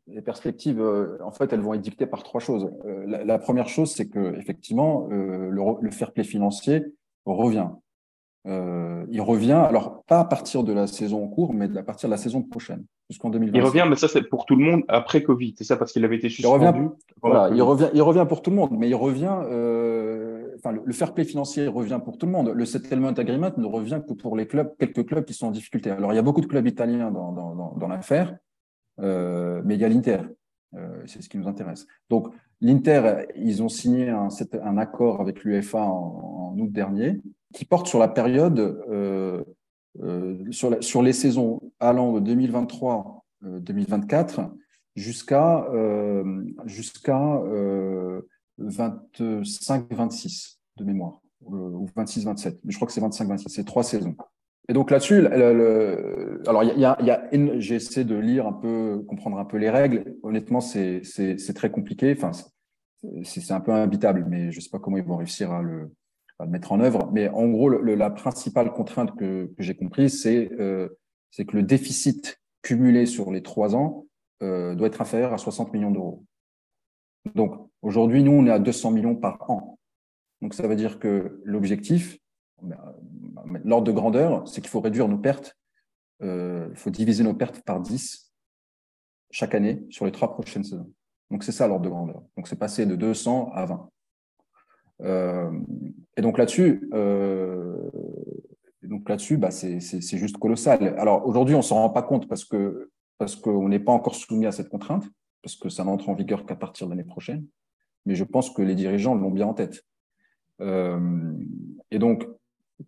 [0.07, 2.69] les perspectives, euh, en fait, elles vont être dictées par trois choses.
[2.85, 6.83] Euh, la, la, première chose, c'est que effectivement, le, le fair play financier
[7.25, 7.69] revient.
[9.11, 12.13] Il revient, alors pas à partir de la saison en cours, mais à partir de
[12.13, 13.55] la saison prochaine, jusqu'en 2020.
[13.55, 16.03] Il revient, mais ça c'est pour tout le monde après Covid, c'est ça parce qu'il
[16.03, 16.63] avait été suspendu.
[16.63, 16.89] Il revient,
[17.21, 19.37] voilà, il revient, il revient pour tout le monde, mais il revient,
[20.59, 22.49] enfin le, fair play financier revient pour tout le monde.
[22.49, 25.91] Le settlement agreement ne revient que pour les clubs, quelques clubs qui sont en difficulté.
[25.91, 28.37] Alors il y a beaucoup de clubs italiens dans, l'affaire,
[28.99, 30.19] euh, mais il y a l'Inter,
[30.75, 31.87] euh, c'est ce qui nous intéresse.
[32.09, 37.19] Donc l'Inter, ils ont signé un, accord avec l'UEFA en, août dernier
[37.53, 39.43] qui porte sur la période, euh,
[40.51, 44.45] sur, sur, les saisons allant de 2023-2024 euh,
[44.95, 45.67] jusqu'à
[46.65, 47.41] jusqu'à
[48.59, 52.59] 25-26 de mémoire, ou 26-27.
[52.63, 54.15] Mais je crois que c'est 25-26, c'est trois saisons.
[54.67, 59.03] Et donc là-dessus, alors il y a, y a j'ai essayé de lire un peu,
[59.07, 60.15] comprendre un peu les règles.
[60.21, 61.01] Honnêtement, c'est
[61.55, 62.15] très compliqué.
[62.15, 62.31] Enfin,
[63.23, 65.91] c'est un peu imbitable, mais je ne sais pas comment ils vont réussir à le,
[66.39, 67.09] le mettre en œuvre.
[67.11, 70.89] Mais en gros, le, la principale contrainte que, que j'ai comprise, c'est euh,
[71.35, 74.05] que le déficit cumulé sur les trois ans
[74.43, 76.25] euh, doit être inférieur à 60 millions d'euros.
[77.35, 79.79] Donc aujourd'hui, nous, on est à 200 millions par an.
[80.41, 82.17] Donc ça veut dire que l'objectif,
[82.61, 82.77] ben,
[83.63, 85.57] l'ordre de grandeur, c'est qu'il faut réduire nos pertes.
[86.21, 88.33] Euh, il faut diviser nos pertes par 10
[89.31, 90.91] chaque année sur les trois prochaines saisons.
[91.29, 92.23] Donc c'est ça l'ordre de grandeur.
[92.35, 93.89] Donc c'est passer de 200 à 20.
[95.01, 95.51] Euh,
[96.17, 97.89] et donc là-dessus, euh,
[98.83, 100.95] donc là-dessus, bah, c'est juste colossal.
[100.97, 104.45] Alors aujourd'hui, on s'en rend pas compte parce que parce qu'on n'est pas encore soumis
[104.45, 105.05] à cette contrainte,
[105.43, 107.45] parce que ça n'entre en vigueur qu'à partir de l'année prochaine.
[108.09, 109.85] Mais je pense que les dirigeants l'ont bien en tête.
[110.61, 111.31] Euh,
[111.91, 112.27] et donc,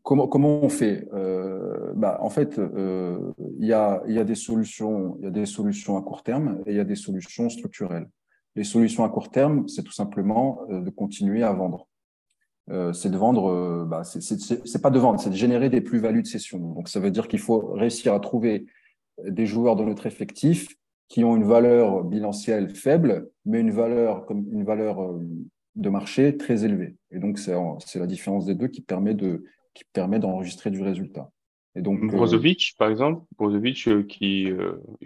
[0.01, 1.07] comment, on fait?
[1.13, 6.01] Euh, bah, En fait, euh, il y, a, des solutions, y a des solutions à
[6.01, 8.09] court terme et il y a des solutions structurelles.
[8.55, 11.87] Les solutions à court terme, c'est tout simplement de continuer à vendre.
[12.91, 16.57] C'est de vendre, bah, c'est pas de vendre, c'est de générer des plus-values de session.
[16.57, 18.65] Donc ça veut dire qu'il faut réussir à trouver
[19.23, 20.67] des joueurs dans notre effectif
[21.11, 25.19] qui ont une valeur bilancielle faible, mais une valeur comme une valeur euh,
[25.75, 26.95] de marché très élevée.
[27.11, 29.43] Et donc c'est la différence des deux qui permet de
[29.73, 31.29] qui permet d'enregistrer du résultat.
[31.75, 34.49] Et donc Brozovic, par exemple, Brozovic qui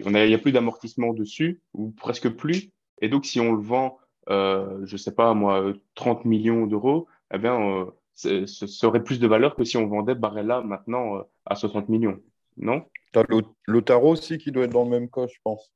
[0.04, 2.70] on a il y a plus d'amortissement dessus ou presque plus.
[3.00, 7.38] Et donc si on le vend, euh, je sais pas moi, 30 millions d'euros, eh
[7.38, 11.56] bien, euh, ce serait plus de valeur que si on vendait Barella maintenant euh, à
[11.56, 12.20] 60 millions,
[12.56, 12.84] non?
[13.12, 13.24] Tu as
[13.66, 15.72] Lotaro aussi qui doit être dans le même cas, je pense.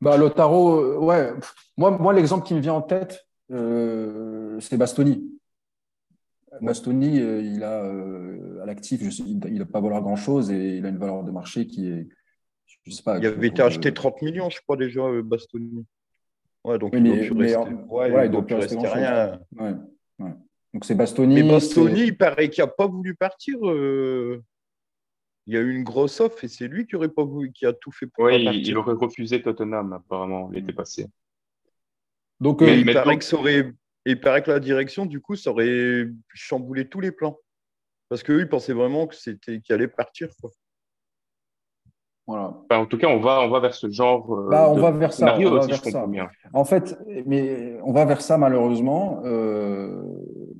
[0.00, 1.32] Bah, Lotaro, euh, ouais.
[1.76, 5.30] Moi, moi l'exemple qui me vient en tête, c'est Bastoni.
[6.60, 7.84] Bastoni, il a
[8.62, 11.66] à l'actif, il ne va pas valoir grand-chose et il a une valeur de marché
[11.66, 12.08] qui est.
[12.84, 15.84] Je sais pas, il avait été acheté 30 millions, je crois, déjà, Bastoni.
[16.64, 19.40] Ouais, donc il ne doit plus rester, ouais, il rester rien.
[19.58, 19.74] Ouais,
[20.18, 20.32] ouais.
[20.72, 21.34] Donc c'est Bastoni.
[21.34, 23.56] Mais Bastoni, il paraît qu'il n'a pas voulu partir.
[23.68, 24.42] Euh.
[25.46, 27.66] Il y a eu une grosse offre et c'est lui qui aurait pas voulu, qui
[27.66, 30.76] a tout fait pour oui, il aurait refusé Tottenham apparemment l'été mm.
[30.76, 31.06] passé.
[32.40, 33.72] Donc, il, paraît que ça aurait,
[34.06, 37.38] il paraît que la direction, du coup, ça aurait chamboulé tous les plans.
[38.08, 40.28] Parce qu'eux, ils pensaient vraiment que c'était qu'il allait partir.
[40.40, 40.50] Quoi.
[42.26, 42.54] Voilà.
[42.68, 44.90] Bah, en tout cas, on va, on va vers ce genre euh, bah, on va
[44.90, 46.06] vers ça, on va vers ça.
[46.54, 49.20] En fait, mais on va vers ça malheureusement.
[49.24, 50.02] Euh,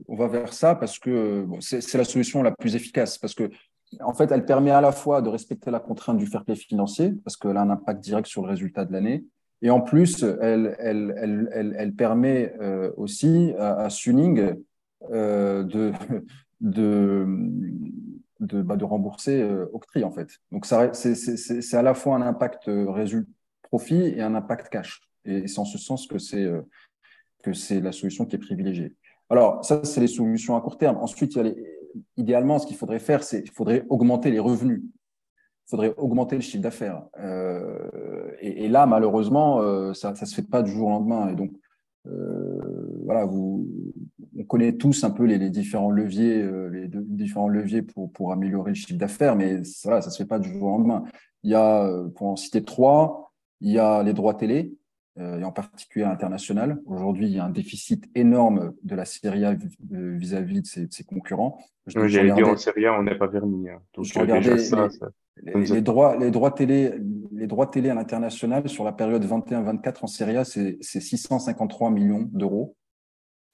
[0.09, 3.51] on va vers ça parce que c'est la solution la plus efficace parce que
[4.01, 7.13] en fait, elle permet à la fois de respecter la contrainte du fair play financier
[7.25, 9.25] parce qu'elle a un impact direct sur le résultat de l'année.
[9.63, 14.55] Et en plus, elle, permet euh, aussi à, Suning
[18.45, 19.67] de, bah, de rembourser euh,
[20.03, 20.29] en fait.
[20.53, 23.23] Donc, c'est à la fois un impact euh,
[23.63, 25.01] profit et un impact cash.
[25.25, 26.63] Et c'est en ce sens que c'est euh,
[27.43, 28.95] que c'est la solution qui est privilégiée.
[29.31, 30.97] Alors, ça, c'est les solutions à court terme.
[30.99, 31.74] Ensuite, il y a les,
[32.17, 34.83] idéalement, ce qu'il faudrait faire, c'est qu'il faudrait augmenter les revenus.
[34.85, 37.05] Il faudrait augmenter le chiffre d'affaires.
[37.19, 39.61] Euh, et, là, malheureusement,
[39.95, 41.31] ça ne se fait pas du jour au lendemain.
[41.31, 41.53] Et donc,
[42.07, 42.61] euh,
[43.05, 43.67] voilà, vous,
[44.39, 48.73] on connaît tous un peu les, différents leviers, euh, les différents leviers pour, pour améliorer
[48.73, 51.05] le chiffre d'affaires, mais ça se fait pas du jour au lendemain.
[51.43, 54.75] Il y a, euh, pour en citer trois, il y a les droits télé,
[55.17, 56.81] et en particulier international.
[56.87, 59.55] Aujourd'hui, il y a un déficit énorme de la Serie A
[59.91, 61.59] vis-à-vis de, ses, concurrents.
[61.87, 63.69] J'allais dire en Serie A, on n'est pas verni.
[63.69, 63.81] Hein.
[63.95, 64.25] Donc, ça,
[65.43, 66.95] les, droits, les, droits télé,
[67.33, 72.29] les droits télé à l'international sur la période 21-24 en Serie A, c'est 653 millions
[72.33, 72.77] d'euros.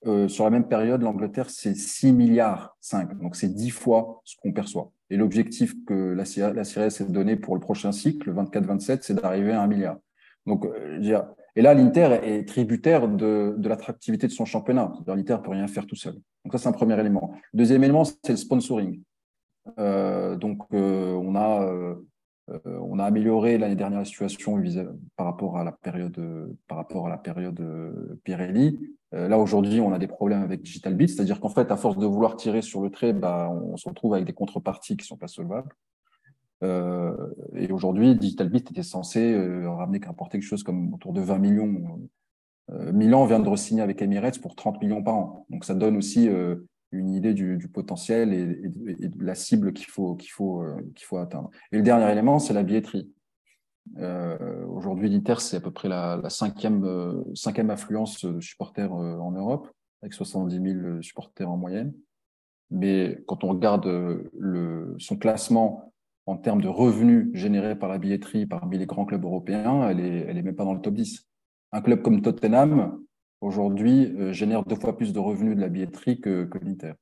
[0.06, 3.18] Euh, sur la même période, l'Angleterre, c'est 6 milliards 5.
[3.18, 4.92] Donc, c'est 10 fois ce qu'on perçoit.
[5.10, 9.14] Et l'objectif que la, la Serie A s'est donné pour le prochain cycle, 24-27, c'est
[9.14, 9.98] d'arriver à 1 milliard.
[10.46, 11.22] Donc, euh,
[11.56, 14.92] et là, l'Inter est tributaire de, l'attractivité de son championnat.
[15.06, 16.14] L'Inter peut rien faire tout seul.
[16.44, 17.34] Donc, ça, c'est un premier élément.
[17.52, 19.02] Deuxième élément, c'est le sponsoring.
[19.78, 21.94] Euh, donc, euh, on, a, euh,
[22.64, 24.62] on a amélioré l'année dernière la situation
[25.16, 26.18] par rapport à la période,
[26.70, 28.78] la période Pirelli.
[29.12, 32.06] là, aujourd'hui, on a des problèmes avec Digital Beat, c'est-à-dire qu'en fait, à force de
[32.06, 35.16] vouloir tirer sur le trait, bah, on se retrouve avec des contreparties qui ne sont
[35.16, 35.74] pas solvables.
[36.62, 37.14] Euh,
[37.54, 39.34] et aujourd'hui, Digital Beat était censé
[39.66, 42.00] ramener qu'importer quelque chose comme autour de 20 millions.
[42.70, 45.46] Euh, Milan vient de signer avec Emirates pour 30 millions par an.
[45.50, 46.28] Donc ça donne aussi
[46.92, 51.18] une idée du, potentiel et, de la cible qu'il faut, qu'il faut, euh, qu'il faut
[51.18, 51.50] atteindre.
[51.72, 53.12] Et le dernier élément, c'est la billetterie.
[53.98, 59.18] Euh, Aujourd'hui, l'Inter, c'est à peu près la, cinquième, euh, cinquième affluence de supporters euh,
[59.18, 59.68] en Europe,
[60.02, 61.92] avec 70 000 supporters en moyenne.
[62.70, 63.88] Mais quand on regarde
[64.98, 65.92] son classement
[66.26, 70.26] en termes de revenus générés par la billetterie parmi les grands clubs européens, elle est,
[70.28, 71.26] elle est même pas dans le top 10.
[71.72, 73.00] Un club comme Tottenham,
[73.40, 76.92] aujourd'hui, euh, génère deux fois plus de revenus de la billetterie que, que l'Inter.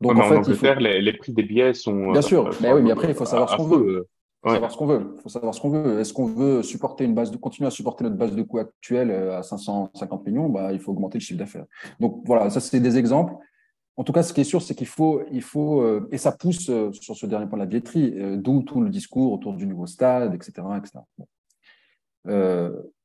[0.00, 0.80] Donc, en, fait, faut...
[0.80, 2.12] les, les, prix des billets sont.
[2.12, 4.08] Bien sûr, euh, mais oui, mais après, il faut savoir ce qu'on veut.
[4.44, 5.16] Il faut savoir ce qu'on veut.
[5.20, 5.98] faut savoir ce qu'on veut.
[5.98, 9.10] Est-ce qu'on veut supporter une base de, continuer à supporter notre base de coût actuelle
[9.10, 10.48] euh, à 550 millions?
[10.48, 11.64] Bah, Il faut augmenter le chiffre d'affaires.
[11.98, 13.34] Donc voilà, ça, c'est des exemples.
[13.98, 16.70] En tout cas, ce qui est sûr, c'est qu'il faut, il faut et ça pousse
[16.92, 20.34] sur ce dernier point de la billetterie, d'où tout le discours autour du nouveau stade,
[20.34, 20.62] etc.
[20.78, 21.00] etc.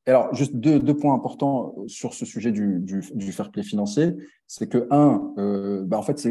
[0.06, 4.14] Alors, juste deux, points importants sur ce sujet du, du, du fair play financier.
[4.48, 6.22] C'est que, un, euh, bah en fait,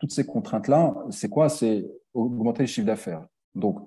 [0.00, 1.48] toutes ces contraintes-là, c'est quoi?
[1.48, 3.24] C'est augmenter le chiffre d'affaires.
[3.54, 3.78] Donc,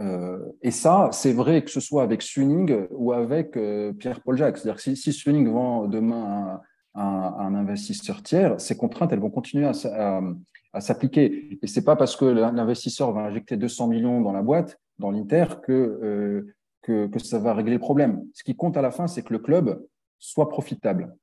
[0.00, 4.58] euh, et ça, c'est vrai que ce soit avec Suning ou avec euh, Pierre-Paul Jacques.
[4.58, 6.60] C'est-à-dire que si, si Suning vend demain
[6.94, 11.58] un, investisseur tiers, ces contraintes, elles vont continuer à, s'appliquer.
[11.62, 15.46] Et c'est pas parce que l'investisseur va injecter 200 millions dans la boîte, dans l'Inter,
[15.62, 18.26] que euh, que ça va régler le problème.
[18.34, 19.84] Ce qui compte à la fin, c'est que le club
[20.18, 21.16] soit profitable,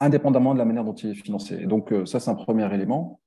[0.00, 1.56] indépendamment de la manière dont il est financé.
[1.60, 3.20] Et donc, euh, ça, c'est un premier élément.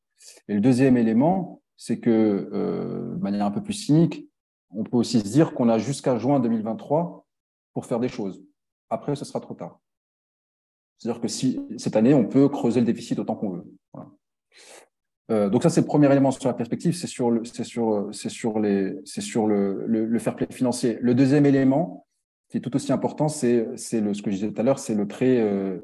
[0.48, 4.30] Et le deuxième élément, c'est que, euh, de manière un peu plus cynique,
[4.72, 7.26] on peut aussi se dire qu'on a jusqu'à juin 2023
[7.74, 8.44] pour faire des choses.
[8.90, 9.80] Après, ce sera trop tard.
[11.00, 13.66] C'est-à-dire que si cette année, on peut creuser le déficit autant qu'on veut.
[15.32, 18.10] Euh, donc ça, c'est le premier élément sur la perspective, c'est sur le, c'est sur,
[18.12, 20.98] c'est sur les, c'est sur le, le, fair play financier.
[21.02, 22.08] Le deuxième élément,
[22.50, 24.80] qui est tout aussi important, c'est, c'est le, ce que je disais tout à l'heure,
[24.80, 25.80] c'est le prêt euh.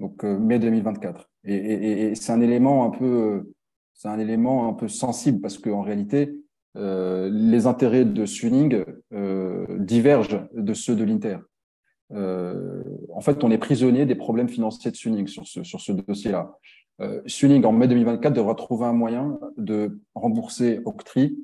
[0.00, 1.30] Donc euh, mai 2024.
[1.44, 3.52] Et, et, c'est un élément un peu,
[3.94, 6.36] c'est un élément un peu sensible parce qu'en réalité,
[6.76, 11.38] euh, les intérêts de Suning euh, divergent de ceux de l'Inter.
[12.12, 12.82] Euh,
[13.12, 16.58] en fait, on est prisonnier des problèmes financiers de Suning sur ce, sur ce dossier-là.
[17.00, 21.38] Euh, Suning, en mai 2024, devra trouver un moyen de rembourser Octree,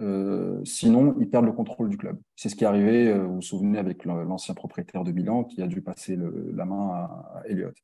[0.00, 2.18] euh, sinon ils perdent le contrôle du club.
[2.36, 5.62] C'est ce qui est arrivé, euh, vous vous souvenez, avec l'ancien propriétaire de Milan qui
[5.62, 7.76] a dû passer le, la main à, à Elliott.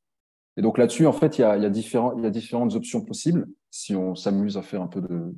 [0.57, 2.29] Et donc là-dessus, en fait, il y a, il y, a différents, il y a
[2.29, 5.33] différentes options possibles si on s'amuse à faire un peu de,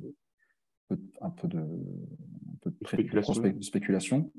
[1.20, 3.34] un peu de, un peu de, spéculation.
[3.60, 4.32] spéculation.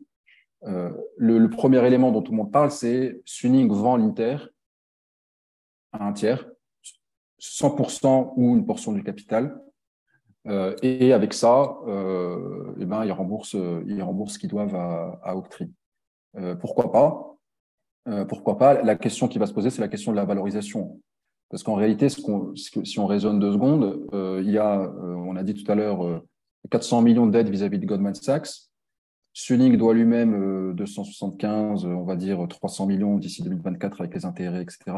[0.66, 4.38] Le, premier élément dont tout le monde parle, c'est Suning vend l'Inter
[5.92, 6.46] à un tiers,
[7.40, 9.62] 100% ou une portion du capital.
[10.82, 13.58] et avec ça, eh ben, ils remboursent,
[13.88, 15.72] ils remboursent ce qu'ils doivent à, à Octree.
[16.60, 17.38] pourquoi pas?
[18.28, 18.82] Pourquoi pas?
[18.82, 21.00] La question qui va se poser, c'est la question de la valorisation.
[21.50, 25.44] Parce qu'en réalité, si on raisonne deux secondes, euh, il y a, euh, on a
[25.44, 26.22] dit tout à l'heure,
[26.72, 28.70] 400 euh, millions de dettes vis-à-vis de Goldman Sachs.
[29.38, 34.98] Suning doit lui-même 275, on va dire 300 millions d'ici 2024 avec les intérêts, etc.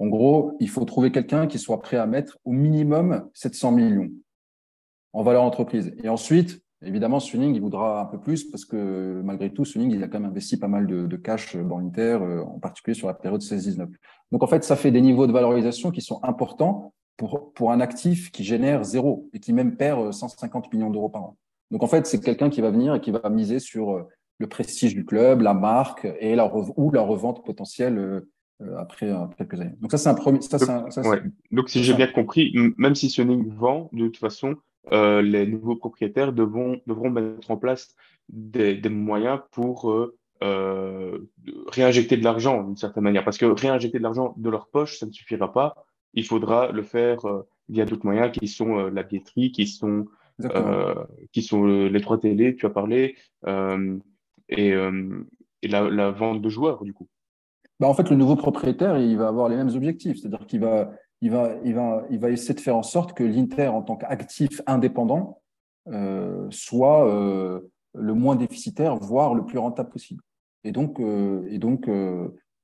[0.00, 4.10] En gros, il faut trouver quelqu'un qui soit prêt à mettre au minimum 700 millions
[5.12, 5.94] en valeur entreprise.
[6.02, 10.02] Et ensuite, Évidemment, Suning, il voudra un peu plus parce que malgré tout, Suning, il
[10.04, 13.14] a quand même investi pas mal de, cash dans l'Inter, euh, en particulier sur la
[13.14, 13.88] période 16-19.
[14.30, 17.80] Donc, en fait, ça fait des niveaux de valorisation qui sont importants pour, pour un
[17.80, 21.36] actif qui génère zéro et qui même perd 150 euh, millions d'euros par an.
[21.70, 24.02] Donc, en fait, c'est quelqu'un qui va venir et qui va miser sur euh,
[24.38, 28.22] le prestige du club, la marque et la ou la revente potentielle
[28.76, 29.74] après, quelques années.
[29.80, 30.40] Donc, ça, c'est un premier.
[30.42, 34.56] Ça, donc, donc, si j'ai bien compris, même si Suning vend, de toute façon,
[34.92, 37.94] euh, les nouveaux propriétaires devront, devront mettre en place
[38.28, 41.28] des, des moyens pour euh, euh,
[41.68, 43.24] réinjecter de l'argent d'une certaine manière.
[43.24, 45.86] Parce que réinjecter de l'argent de leur poche, ça ne suffira pas.
[46.14, 47.18] Il faudra le faire
[47.68, 50.06] via d'autres moyens qui sont la billetterie, qui sont,
[51.32, 53.16] qui sont les trois télé, tu as parlé,
[54.48, 57.08] et, et la, la, vente de joueurs, du coup.
[57.80, 60.18] Bah en fait, le nouveau propriétaire, il va avoir les mêmes objectifs.
[60.18, 63.24] C'est-à-dire qu'il va, il va, il, va, il va essayer de faire en sorte que
[63.24, 65.40] l'Inter, en tant qu'actif indépendant,
[65.88, 67.60] euh, soit euh,
[67.94, 70.22] le moins déficitaire, voire le plus rentable possible.
[70.64, 71.88] Et donc, euh, et donc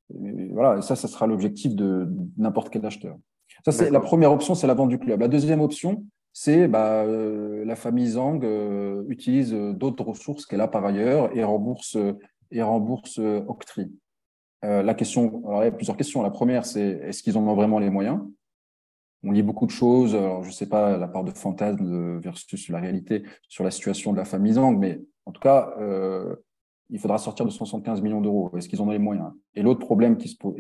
[0.09, 3.17] voilà, ça, ça sera l'objectif de n'importe quel acheteur.
[3.65, 5.21] Ça, c'est la première option, c'est la vente du club.
[5.21, 8.43] La deuxième option, c'est bah, la famille Zhang
[9.09, 11.97] utilise d'autres ressources qu'elle a par ailleurs et rembourse
[12.51, 13.21] et rembourse
[14.63, 16.23] la question, alors il y a plusieurs questions.
[16.23, 18.21] La première, c'est est-ce qu'ils en ont vraiment les moyens?
[19.25, 20.15] On lit beaucoup de choses.
[20.15, 24.13] Alors, je ne sais pas la part de fantasme versus la réalité sur la situation
[24.13, 26.35] de la famille Zang, mais en tout cas, euh,
[26.91, 28.51] il faudra sortir de 175 millions d'euros.
[28.57, 29.33] Est-ce qu'ils en ont les moyens?
[29.55, 30.55] Et l'autre problème qui se pose,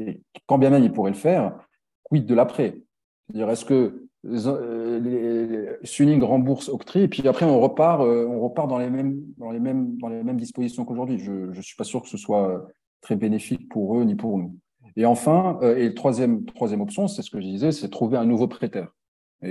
[0.46, 1.58] quand bien même ils pourraient le faire,
[2.04, 2.80] quid de l'après?
[3.26, 8.68] C'est-à-dire, est-ce que euh, Suning rembourse Octree et puis après on repart, euh, on repart
[8.68, 11.18] dans les mêmes, dans les mêmes, dans les mêmes dispositions qu'aujourd'hui.
[11.18, 12.64] Je ne suis pas sûr que ce soit
[13.00, 14.56] très bénéfique pour eux ni pour nous.
[14.96, 18.24] Et enfin, euh, et troisième, troisième option, c'est ce que je disais, c'est trouver un
[18.24, 18.94] nouveau prêteur.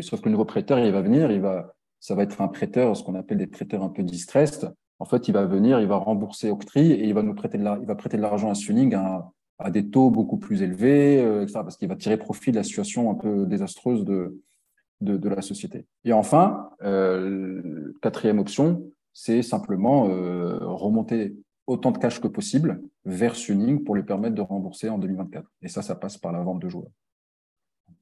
[0.02, 2.96] Sauf que le nouveau prêteur, il va venir, il va, ça va être un prêteur,
[2.96, 4.74] ce qu'on appelle des prêteurs un peu distressed.
[5.00, 7.64] En fait, il va venir, il va rembourser Octree et il va nous prêter de
[7.82, 11.42] il va prêter de l'argent à Suning à, à, des taux beaucoup plus élevés, euh,
[11.42, 14.40] etc., parce qu'il va tirer profit de la situation un peu désastreuse de,
[15.02, 15.86] de, la société.
[16.06, 18.84] Et enfin, euh, quatrième option,
[19.14, 21.36] c'est simplement euh, remonter
[21.68, 25.46] autant de cash que possible vers Suning pour lui permettre de rembourser en 2024.
[25.62, 26.92] Et ça, ça passe par la vente de joueurs.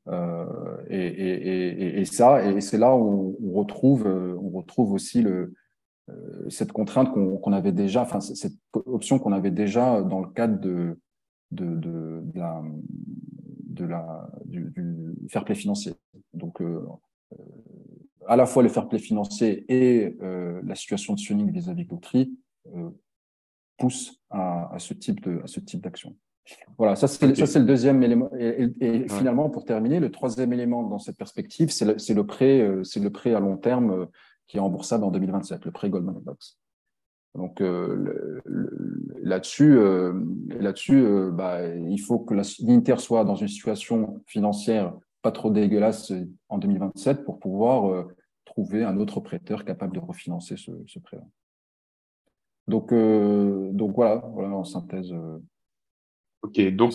[0.08, 5.26] Euh, et, ça, et c'est là où on retrouve, on retrouve aussi
[6.48, 10.98] cette contrainte qu'on avait déjà, enfin cette option qu'on avait déjà dans le cadre de,
[11.52, 12.62] de, la,
[13.80, 14.72] de la, du,
[15.30, 15.94] fair play financier.
[16.34, 16.86] Donc, euh,
[18.28, 22.38] à la fois le fair play financier et la situation de Suning vis-à-vis de l'Autry
[23.78, 26.16] pousse à, ce type de à ce type d'action.
[26.78, 28.30] Voilà, ça c'est le deuxième élément.
[28.38, 32.84] Et, finalement, pour terminer, le troisième élément dans cette perspective, c'est le, le, prêt, euh,
[32.84, 34.06] c'est le prêt à long terme euh,
[34.48, 36.58] qui est remboursable en 2027, le prêt Goldman Sachs.
[37.36, 38.42] Donc euh,
[39.22, 39.80] là-dessus,
[40.48, 46.12] là-dessus, bah, il faut que l'Inter soit dans une situation financière pas trop dégueulasse
[46.48, 48.08] en 2027 pour pouvoir
[48.46, 51.20] trouver un autre prêteur capable de refinancer ce, ce prêt.
[52.70, 55.12] Donc, euh, donc voilà, voilà en synthèse.
[55.12, 55.40] Euh,
[56.44, 56.94] ok, donc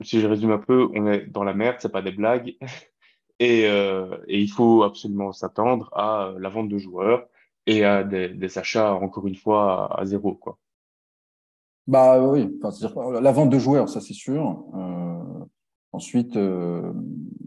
[0.00, 2.56] si, je résume un peu, on est dans la merde, c'est pas des blagues,
[3.40, 7.26] et, euh, et il faut absolument s'attendre à la vente de joueurs
[7.66, 10.58] et à des, des achats encore une fois à, zéro, quoi.
[11.86, 14.64] Bah oui, enfin, la vente de joueurs, ça c'est sûr.
[14.74, 15.44] Euh,
[15.92, 16.92] ensuite, euh,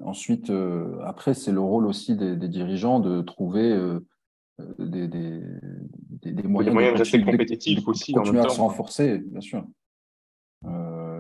[0.02, 0.52] ensuite
[1.04, 3.78] après c'est le rôle aussi des, des dirigeants de trouver
[4.78, 5.42] des, des,
[6.24, 8.14] des, moyens, de, rester compétitifs aussi.
[8.14, 9.66] Continuer à se renforcer, bien sûr.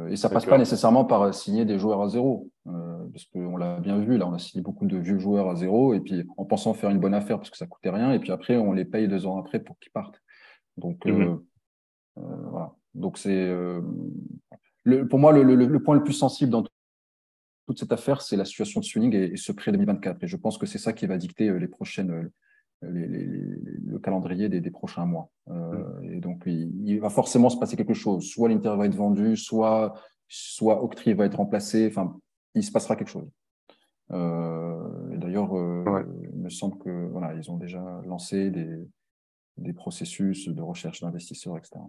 [0.05, 3.57] Euh, et ça passe pas nécessairement par signer des joueurs à zéro, euh, parce qu'on
[3.57, 6.25] l'a bien vu, là, on a signé beaucoup de vieux joueurs à zéro, et puis
[6.37, 8.73] en pensant faire une bonne affaire parce que ça coûtait rien, et puis après, on
[8.73, 10.21] les paye deux ans après pour qu'ils partent.
[10.77, 11.41] Donc, euh, mhm.
[12.49, 12.73] voilà.
[12.93, 13.53] Donc, c'est.
[15.09, 16.63] pour moi, le, le, point le plus sensible dans
[17.67, 20.23] toute cette affaire, c'est la situation de Suning et, ce prêt 2024.
[20.23, 22.29] Et je pense que c'est ça qui va dicter les prochaines,
[22.89, 25.29] le calendrier des, prochains mois.
[25.47, 26.03] Mm.
[26.03, 28.25] Et donc, il, va forcément se passer quelque chose.
[28.25, 29.93] Soit l'Inter va être vendu, soit,
[30.27, 31.87] soit Octree va être remplacé.
[31.87, 32.17] Enfin,
[32.53, 33.29] il se passera quelque chose.
[34.09, 35.51] D'ailleurs,
[36.33, 38.87] il me semble que voilà, ils ont déjà lancé des,
[39.57, 41.79] des processus de recherche d'investisseurs, etc.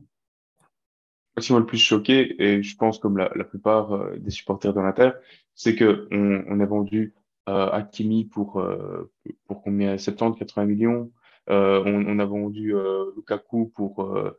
[1.38, 4.72] Ce qui m'a le plus choqué, et je pense comme la, plupart euh, des supporters
[4.72, 5.10] de l'Inter,
[5.54, 9.10] c'est que on, on, a vendu euh, Hakimi pour euh,
[9.46, 11.10] pour combien 70, 80 millions.
[11.48, 14.36] Euh, on, on, a vendu euh, Lukaku pour euh,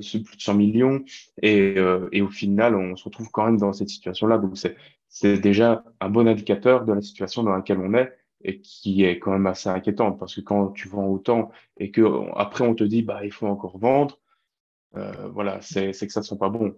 [0.00, 1.04] plus de 100 millions,
[1.40, 1.76] et,
[2.10, 4.38] et au final, on se retrouve quand même dans cette situation-là.
[4.38, 4.58] Donc
[5.08, 9.18] c'est déjà un bon indicateur de la situation dans laquelle on est et qui est
[9.18, 12.02] quand même assez inquiétante parce que quand tu vends autant et que
[12.36, 14.18] après on te dit bah il faut encore vendre
[14.96, 16.76] euh, voilà c'est que ça ne sont pas bons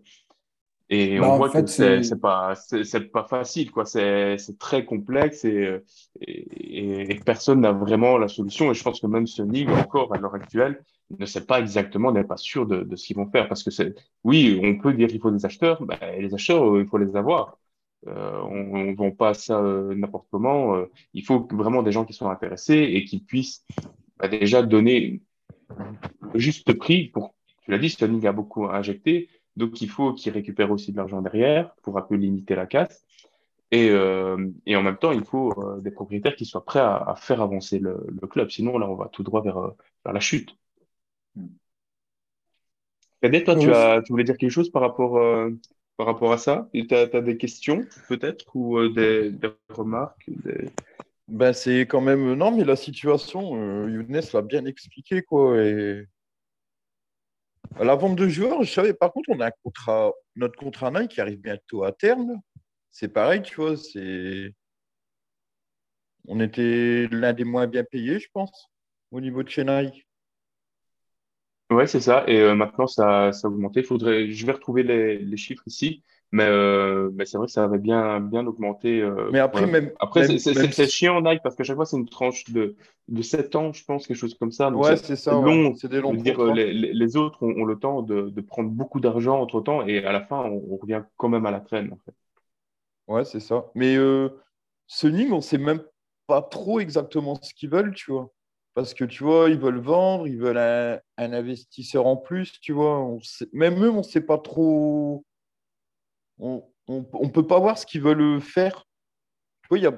[0.93, 3.85] et bah, on voit que c'est pas c'est pas facile quoi.
[3.85, 5.79] C'est c'est très complexe et,
[6.21, 8.71] et, et personne n'a vraiment la solution.
[8.71, 10.83] Et je pense que même Sony encore à l'heure actuelle
[11.19, 13.49] ne sait pas exactement n'est pas sûr de, de ce qu'ils vont faire.
[13.49, 16.87] Parce que c'est oui on peut dire qu'il faut des acheteurs bah, les acheteurs il
[16.87, 17.57] faut les avoir.
[18.09, 20.75] Euh, on ne vend pas ça euh, n'importe comment.
[20.75, 23.67] Euh, il faut vraiment des gens qui sont intéressés et qui puissent
[24.19, 25.21] bah, déjà donner
[26.33, 30.33] le juste prix pour, tu l'as dit, Stunning a beaucoup injecté, donc il faut qu'ils
[30.33, 33.05] récupèrent aussi de l'argent derrière pour un peu limiter la casse.
[33.73, 33.87] Et,
[34.67, 38.05] et en même temps, il faut des propriétaires qui soient prêts à, faire avancer le,
[38.29, 38.51] club.
[38.51, 39.61] Sinon, là, on va tout droit vers,
[40.05, 40.57] vers la chute.
[43.23, 45.21] Cadet, toi, tu, as, tu voulais dire quelque chose par rapport
[46.01, 46.67] par rapport à ça?
[46.73, 49.35] Tu as, des questions peut-être ou euh, des,
[49.69, 50.31] remarques
[51.29, 52.33] Ben, c'est quand même.
[52.33, 55.21] Non, mais la situation, euh, Younes l'a bien expliqué.
[55.21, 56.07] Quoi, et...
[57.79, 61.13] la vente de joueurs, je savais, par contre, on a un contrat, notre contrat Nike
[61.13, 62.41] qui arrive bientôt à terme.
[62.91, 63.75] C'est pareil, tu vois.
[66.29, 68.71] On était l'un des moins bien payés, je pense,
[69.11, 70.07] au niveau de chez Nike.
[71.71, 72.25] Ouais, c'est ça.
[72.27, 73.83] Et euh, maintenant, ça, ça a augmenté.
[73.83, 76.03] Je vais retrouver les chiffres ici,
[76.33, 79.01] mais, euh, mais c'est vrai que ça avait bien, bien augmenté.
[79.01, 79.91] Euh, mais après, même.
[79.99, 82.77] Après, c'est chiant Nike parce qu'à chaque fois, c'est une tranche de,
[83.09, 84.71] de 7 ans, je pense, quelque chose comme ça.
[84.71, 85.33] ouais, c'est ça.
[85.33, 85.75] Long.
[85.75, 89.01] C'est des longs dire, les, les, autres ont, ont, le temps de, de prendre beaucoup
[89.01, 91.99] d'argent entre temps et à la fin, on, revient quand même à la traîne, en
[92.05, 92.15] fait.
[93.09, 93.67] Ouais, c'est ça.
[93.75, 94.29] Mais euh,
[95.31, 95.83] on sait même
[96.29, 98.31] pas trop exactement ce qu'ils veulent, tu vois.
[98.75, 103.01] Parce que tu vois, ils veulent vendre, ils veulent un, investisseur en plus, tu vois.
[103.01, 103.19] On
[103.53, 105.25] même eux, on ne sait pas trop.
[106.41, 108.87] On ne peut pas voir ce qu'ils veulent faire.
[109.63, 109.93] Tu vois, y a,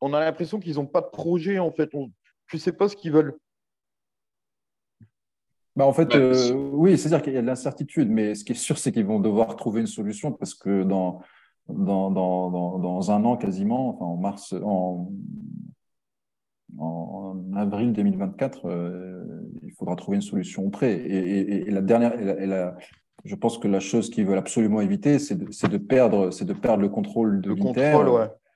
[0.00, 1.90] on a l'impression qu'ils n'ont pas de projet, en fait.
[1.94, 2.10] On,
[2.48, 3.36] tu ne sais pas ce qu'ils veulent.
[5.76, 8.56] Bah en fait, euh, oui, c'est-à-dire qu'il y a de l'incertitude, mais ce qui est
[8.56, 11.20] sûr, c'est qu'ils vont devoir trouver une solution parce que dans,
[11.68, 15.10] dans, dans, dans, un an quasiment, enfin en mars, en,
[16.78, 19.24] en avril 2024, euh,
[19.64, 20.92] il faudra trouver une solution auprès.
[20.92, 22.12] Et, et, la dernière,
[23.24, 26.52] je pense que la chose qu'ils veulent absolument éviter, c'est de, de, perdre, c'est de
[26.52, 27.98] perdre le contrôle de l'Inter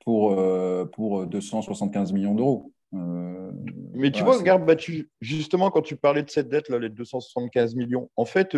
[0.04, 2.72] pour, euh, pour 275 millions d'euros.
[2.94, 3.50] Euh,
[3.94, 4.74] Mais tu vois, regarde, bah,
[5.20, 8.56] justement, quand tu parlais de cette dette, là, les 275 millions, en fait,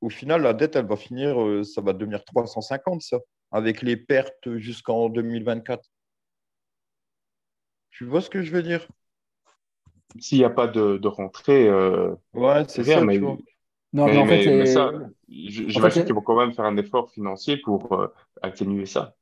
[0.00, 3.18] au final, la dette, elle va finir, ça va devenir 350, ça,
[3.50, 5.82] avec les pertes jusqu'en 2024.
[7.90, 8.86] Tu vois ce que je veux dire?
[10.18, 11.68] S'il n'y a pas de, rentrée.
[11.68, 13.04] Euh, ouais, c'est ça.
[13.04, 13.20] Mais...
[13.92, 14.92] Non, mais, en fait, ça,
[15.28, 18.08] j'imagine qu'ils vont quand même faire un effort financier pour euh,
[18.42, 19.14] atténuer ça.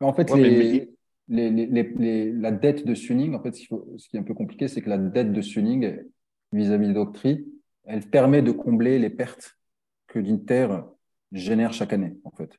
[0.00, 0.88] En fait, les,
[1.28, 4.90] les, la dette de Suning, en fait, ce, qui est un peu compliqué, c'est que
[4.90, 5.98] la dette de Suning
[6.52, 7.44] vis-à-vis de Doctrine,
[7.84, 9.56] elle permet de combler les pertes
[10.06, 10.68] que l'Inter
[11.32, 12.58] génère chaque année, en fait.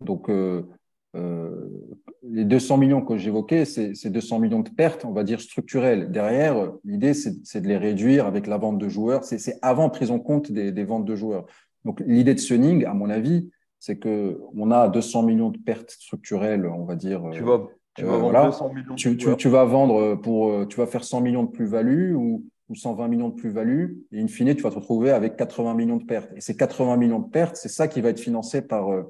[0.00, 0.66] Donc, euh,
[1.14, 6.10] les 200 millions que j'évoquais, c'est 200 millions de pertes, on va dire structurelles.
[6.10, 9.24] Derrière, l'idée, c'est de les réduire avec la vente de joueurs.
[9.24, 11.46] C'est avant prise en compte des, des, ventes de joueurs.
[11.84, 15.90] Donc, l'idée de Sunning, à mon avis, c'est que on a 200 millions de pertes
[15.90, 17.22] structurelles, on va dire.
[17.32, 17.62] Tu vas,
[17.94, 18.94] tu vas euh, vendre 200 millions.
[18.94, 22.74] Tu, tu, tu, vas vendre pour, tu vas faire 100 millions de plus-value ou, ou
[22.74, 26.04] 120 millions de plus-value, et in fine, tu vas te retrouver avec 80 millions de
[26.04, 26.30] pertes.
[26.36, 29.02] Et ces 80 millions de pertes, c'est ça qui va être financé par euh,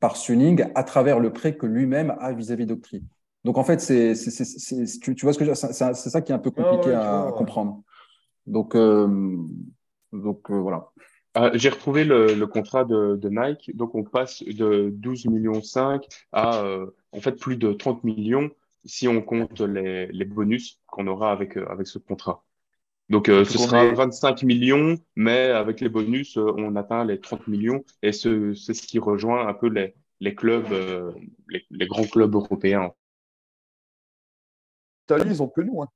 [0.00, 3.02] par Suning à travers le prêt que lui-même a vis-à-vis d'Octree.
[3.44, 4.14] Donc en fait, c'est,
[5.00, 7.82] tu, tu, vois ce que c'est, ça qui est un peu compliqué à, comprendre.
[8.46, 9.36] Donc, euh,
[10.12, 10.90] donc euh, voilà.
[11.34, 13.74] Ah, j'ai retrouvé le, contrat de, Nike.
[13.76, 18.50] Donc on passe de 12 millions 5 à euh, en fait plus de 30 millions
[18.84, 22.44] si on compte les, les bonus qu'on aura avec, avec ce contrat.
[23.08, 27.48] Donc, euh, ce sera 25 millions, mais avec les bonus, euh, on atteint les 30
[27.48, 27.82] millions.
[28.02, 31.12] Et c'est ce, ce qui rejoint un peu les, les clubs, euh,
[31.48, 32.92] les, les, grands clubs européens.
[35.04, 35.82] Italie, ils ont que nous.
[35.82, 35.88] Hein.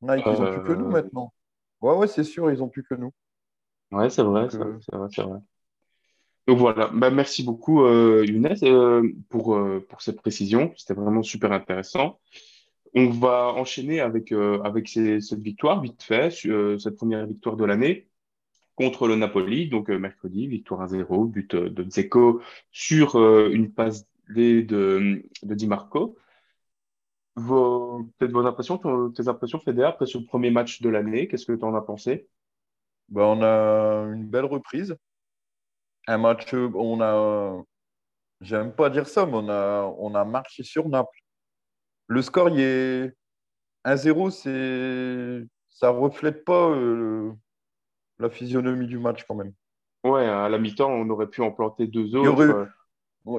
[0.00, 1.32] Nike, ils ont plus que nous maintenant.
[1.82, 3.12] Ouais, ouais, c'est sûr, ils ont plus que nous.
[3.90, 5.38] Ouais, c'est vrai, c'est vrai, c'est vrai.
[6.48, 11.22] Donc voilà, bah, merci beaucoup euh, Younes euh, pour, euh, pour cette précision, c'était vraiment
[11.22, 12.18] super intéressant.
[12.94, 14.62] On va enchaîner avec, euh,
[15.20, 18.08] cette victoire, vite fait, cette première victoire de l'année
[18.76, 23.16] contre le Napoli, donc mercredi, victoire 1-0, but de Dzeko sur
[23.50, 24.62] une passe de,
[25.42, 26.16] de Di Marco.
[27.34, 28.78] Peut-être vos impressions,
[29.10, 32.28] tes impressions, Fédé, après ce premier match de l'année, qu'est-ce que tu en as pensé?
[33.08, 34.96] Ben, On a une belle reprise.
[36.06, 37.62] Un match, on a,
[38.40, 41.18] j'aime pas dire ça, mais on a marché sur Naples.
[42.08, 43.14] Le score, il est
[43.84, 47.30] 1-0, c'est, ça reflète pas euh,
[48.18, 49.52] la physionomie du match quand même.
[50.04, 52.68] Ouais, à la mi-temps, on aurait pu en planter deux autres.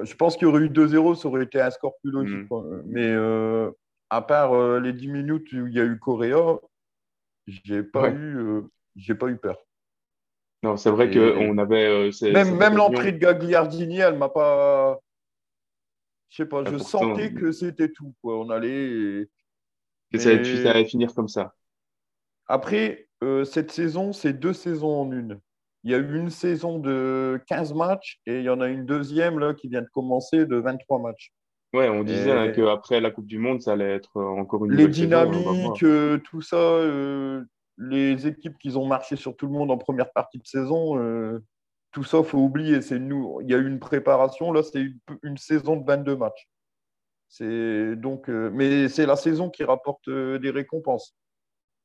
[0.02, 2.50] je pense qu'il y aurait eu 2-0, ça aurait été un score plus logique.
[2.50, 2.82] Hmm.
[2.86, 3.70] Mais euh,
[4.08, 6.58] à part euh, les 10 minutes où il y a eu Coréa,
[7.46, 8.62] j'ai pas, eu,
[8.94, 9.58] j'ai pas eu peur.
[10.62, 12.10] Non, c'est vrai qu'on avait.
[12.22, 15.00] Même même l'entrée de Gagliardini, elle m'a pas.
[16.40, 18.14] Je sais pas, je sentais que c'était tout.
[18.22, 18.38] Quoi.
[18.38, 19.28] On allait.
[20.12, 21.54] Que ça, allait finir comme ça.
[22.46, 23.08] Après,
[23.44, 25.38] cette saison, c'est deux saisons en une.
[25.84, 28.84] Il y a eu une saison de 15 matchs et il y en a une
[28.84, 31.32] deuxième là, qui vient de commencer de 23 matchs.
[31.72, 34.88] Ouais, on disait hein, qu'après la Coupe du Monde, ça allait être encore une Les
[34.88, 37.44] dynamiques, euh, tout ça, euh,
[37.78, 41.38] les équipes qui ont marché sur tout le monde en première partie de saison, euh,
[41.92, 42.80] tout ça, faut oublier.
[42.98, 43.40] Nous.
[43.42, 44.52] Il y a eu une préparation.
[44.52, 44.86] Là, c'est
[45.22, 46.48] une, saison de 22 matchs.
[47.96, 51.16] Donc, mais c'est la saison qui rapporte des récompenses.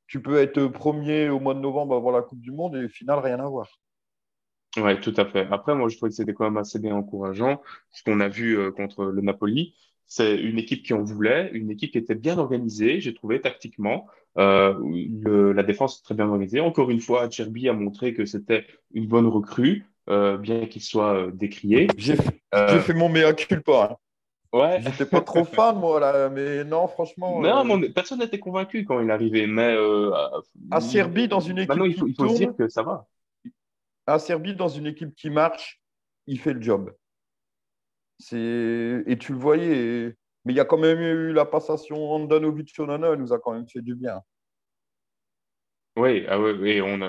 [0.07, 2.89] Tu peux être premier au mois de novembre avant la Coupe du Monde et au
[2.89, 3.67] final rien à voir.
[4.77, 5.47] Oui, tout à fait.
[5.51, 7.61] Après, moi, je trouvais que c'était quand même assez bien encourageant.
[7.91, 9.73] Ce qu'on a vu euh, contre le Napoli,
[10.05, 14.07] c'est une équipe qui en voulait, une équipe qui était bien organisée, j'ai trouvé tactiquement.
[14.37, 16.59] Euh, la défense est très bien organisée.
[16.59, 21.15] Encore une fois, Cherby a montré que c'était une bonne recrue, euh, bien qu'il soit
[21.15, 21.87] euh, décrié.
[21.97, 23.89] J'ai fait mon mea culpa.
[23.91, 23.95] Hein.
[24.53, 24.79] Ouais.
[24.81, 27.41] J'étais pas trop fan, moi, là, mais non, franchement.
[27.41, 29.47] Non, personne n'était convaincu quand il arrivait.
[29.47, 29.75] Mais
[30.71, 31.81] à Serbie, dans une équipe.
[31.85, 33.07] Il faut, il faut dire que ça va
[34.07, 35.81] à Serbie, dans une équipe qui marche,
[36.27, 36.95] il fait le job.
[38.31, 40.15] Et tu le voyais.
[40.45, 43.67] Mais il y a quand même eu la passation Andanovic-Onana, elle nous a quand même
[43.67, 44.21] fait du bien.
[45.97, 46.99] Oui, ah oui, on,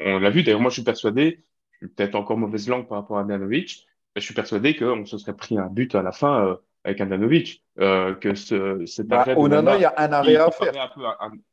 [0.00, 0.42] on, l'a vu.
[0.42, 1.44] D'ailleurs, moi, je suis persuadé,
[1.86, 5.18] suis peut-être encore mauvaise langue par rapport à Andanovic, mais je suis persuadé qu'on se
[5.18, 7.64] serait pris un but à la fin euh, avec Andanovic.
[7.80, 9.34] Euh, que ce, cet bah, arrêt.
[9.34, 10.90] Onana, il y a un arrêt à faire.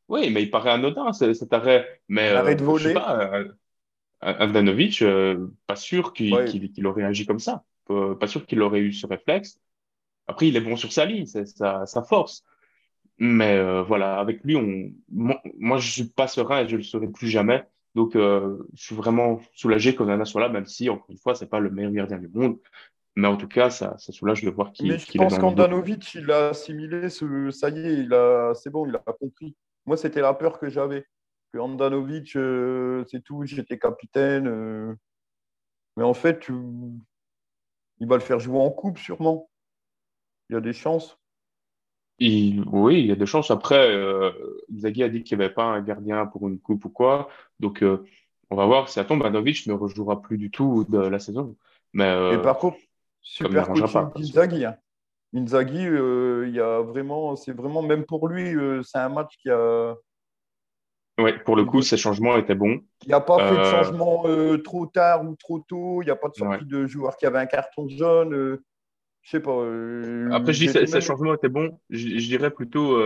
[0.07, 2.01] oui, mais il paraît anodin, cet arrêt.
[2.09, 2.95] Mais, un arrêt de euh, voler.
[4.21, 6.35] Andanovic, euh, pas sûr qu'il
[6.85, 7.63] aurait agi comme ça.
[7.87, 9.59] Pas sûr qu'il aurait eu ce réflexe.
[10.27, 12.43] Après, il est bon sur sa ligne, c'est sa, force.
[13.17, 17.07] Mais euh, voilà, avec lui, on, moi, je suis pas serein et je le serai
[17.07, 17.63] plus jamais.
[17.95, 21.49] Donc, euh, je suis vraiment soulagé qu'Onana soit là, même si, encore une fois, c'est
[21.49, 22.57] pas le meilleur gardien du monde.
[23.15, 26.31] Mais en tout cas, ça, ça soulage de voir qu'il Mais je pense qu'Andanovic, il
[26.31, 27.51] a assimilé ce.
[27.51, 28.53] Ça y est, il a...
[28.55, 29.55] c'est bon, il a compris.
[29.85, 31.05] Moi, c'était la peur que j'avais
[31.51, 34.47] que Andanovic, euh, c'est tout, j'étais capitaine.
[34.47, 34.95] Euh.
[35.97, 39.49] mais en fait, il va le faire jouer en coupe sûrement.
[40.49, 41.17] Il y a des chances.
[42.67, 43.51] Oui, il y a des chances.
[43.51, 44.31] Après, euh,
[44.75, 47.29] Zaghi a dit qu'il n'y avait pas un gardien pour une coupe ou quoi.
[47.59, 47.83] Donc,
[48.49, 49.21] on va voir si ça tombe.
[49.21, 51.55] Andanovic ne rejouera plus du tout de la saison.
[51.93, 52.77] Mais, Et par contre,
[53.21, 54.65] super coaching d'Inzaghi.
[54.65, 54.75] Hein.
[55.33, 59.95] Inzaghi, il y a vraiment, c'est vraiment, même pour lui, c'est un match qui a,
[61.21, 62.79] oui, pour le coup, ces changements étaient bons.
[63.03, 66.01] Il n'y a pas fait de euh, changement euh, trop tard ou trop tôt.
[66.01, 68.59] Il n'y a pas de sortie de joueur qui avait un carton jaune.
[69.21, 70.35] Euh, je sais pas.
[70.35, 71.79] Après, je dis que ces changements étaient bons.
[71.89, 72.97] Je, dirais plutôt,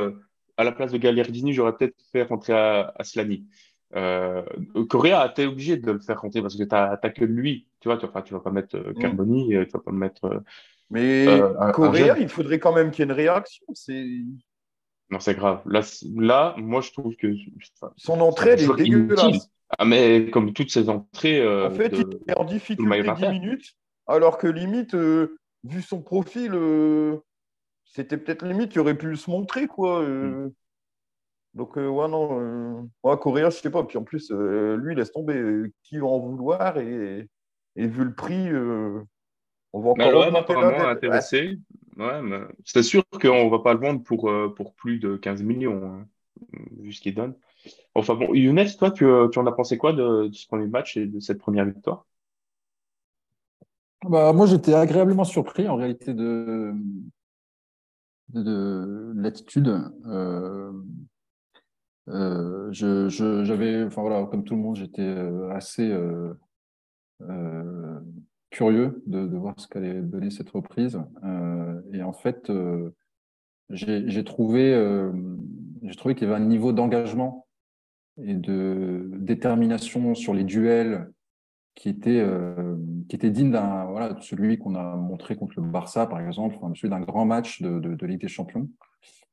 [0.57, 3.45] à la place de Gagliardini, j'aurais peut-être fait rentrer Aslani.
[3.91, 7.67] Correa a été obligé de le faire rentrer parce que tu n'as que lui.
[7.79, 8.93] Tu vois, tu ne vas pas mettre mm.
[8.99, 10.43] Carboni, tu vas pas mettre.
[10.89, 11.25] Mais
[11.73, 13.65] Correa, il faudrait quand même qu'il y ait une réaction.
[13.73, 14.05] C'est
[15.11, 15.61] non, c'est grave.
[15.65, 15.81] Là,
[16.15, 17.27] là, moi, je trouve que.
[17.95, 19.49] Son entrée, elle est dégueulasse.
[19.77, 21.39] Ah, mais comme toutes ces entrées.
[21.41, 23.75] Euh, en fait, il est en difficulté 10 minutes,
[24.07, 27.17] alors que limite, euh, vu son profil, euh,
[27.85, 30.05] c'était peut-être limite, il aurait pu se montrer, quoi.
[30.05, 30.51] Mm.
[31.53, 32.89] Donc, ouais, non.
[33.03, 33.83] moi, Coréa, je sais pas.
[33.83, 35.71] Puis en plus, lui, laisse tomber.
[35.83, 36.77] Qui va en vouloir?
[36.77, 37.29] Et,
[37.77, 38.49] et vu le prix,
[39.71, 40.87] on va encore.
[40.89, 41.59] intéressé.
[41.97, 42.21] Ouais,
[42.65, 45.81] c'est sûr qu'on ne va pas le vendre pour, euh, pour plus de 15 millions,
[45.85, 46.07] hein,
[46.77, 47.35] vu ce qu'il donne.
[47.93, 50.97] Enfin bon, Younes, toi, tu, euh, tu en as pensé quoi de, ce premier match
[50.97, 52.05] et de cette première victoire?
[54.03, 56.73] Bah, Moi, j'étais agréablement surpris en réalité de,
[58.29, 59.73] de, l'attitude.
[60.05, 60.71] Euh,
[62.71, 63.07] je,
[63.43, 65.15] j'avais, enfin voilà, comme tout le monde, j'étais
[65.51, 65.91] assez
[68.51, 70.99] curieux de, de, voir ce qu'allait donner cette reprise.
[71.93, 72.51] et en fait,
[73.69, 75.11] j'ai trouvé,
[75.81, 77.47] j'ai trouvé qu'il y avait un niveau d'engagement
[78.17, 81.11] et de détermination sur les duels
[81.75, 82.75] qui était, euh,
[83.09, 86.55] qui était digne d'un voilà, de celui qu'on a montré contre le Barça, par exemple,
[86.57, 88.69] enfin, celui d'un grand match de, de, de, Ligue des Champions.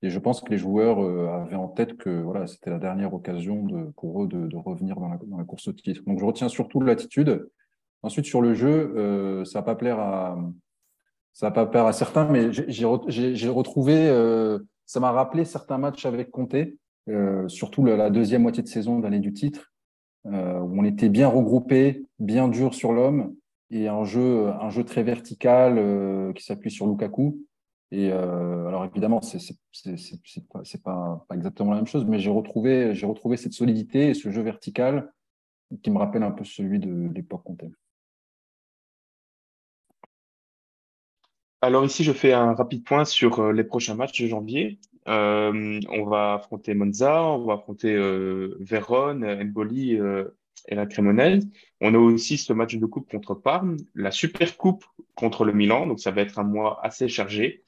[0.03, 3.15] Et je pense que les joueurs euh, avaient en tête que voilà, c'était la dernière
[3.15, 6.03] occasion de, pour eux de, de revenir dans la, dans la, course au titre.
[6.07, 7.49] Donc je retiens surtout l'attitude.
[8.03, 10.37] Ensuite, sur le jeu, euh, ça va pas plaire à
[11.33, 16.05] ça va pas plaire à certains, mais j'ai retrouvé, euh, ça m'a rappelé certains matchs
[16.05, 16.77] avec Comté,
[17.09, 19.72] euh, surtout la, la deuxième moitié de saison d'année du titre,
[20.27, 23.35] euh, où on était bien regroupé, bien dur sur l'homme
[23.71, 24.53] et un jeu,
[24.87, 27.45] très vertical euh, qui s'appuie sur Lukaku.
[27.91, 29.57] Et euh, alors évidemment, c'est
[30.85, 35.13] pas, pas, exactement la même chose, mais j'ai retrouvé cette solidité et ce jeu vertical
[35.83, 37.65] qui me rappelle un peu celui de l'époque Conte.
[41.61, 44.79] Alors ici, je fais un rapide point sur les prochains matchs de janvier.
[45.09, 50.29] Euh, on va affronter Monza, on va affronter euh, Vérone, Emboli euh,
[50.69, 51.47] et la Cremonese.
[51.81, 54.85] On a aussi ce match de coupe contre Parme, la Super Coupe
[55.15, 57.65] contre le Milan, donc ça va être un mois assez chargé.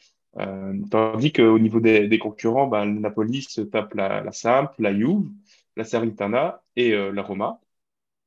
[0.91, 5.30] Tandis qu'au niveau des, concurrents, ben, le Napoli se tape la, la Samp, la Juve,
[5.76, 7.61] la Salernitana et la Roma.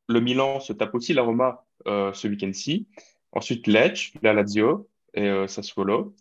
[0.08, 2.88] Le Milan se tape aussi la Roma ce week-end-ci.
[3.34, 6.16] Ensuite, Lecce, la Lazio et Sassuolo.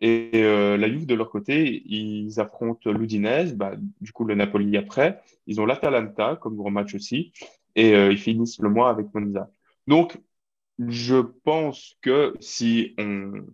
[0.00, 4.76] Et euh, la Juve, de leur côté, ils affrontent l'Udinese, bah, du coup le Napoli
[4.76, 5.20] après.
[5.46, 7.32] Ils ont l'Atalanta comme gros match aussi.
[7.76, 9.50] Et euh, ils finissent le mois avec Monza.
[9.86, 10.18] Donc,
[10.78, 13.44] je pense que si on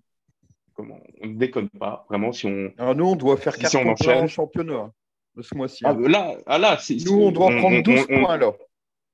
[0.77, 2.73] comment on ne déconne pas, vraiment, si on.
[2.79, 4.93] Alors nous, on doit faire 4 si points en championnat
[5.35, 5.85] de ce mois-ci.
[5.85, 8.53] Ah, là, ah, là nous, on doit prendre 12 points là.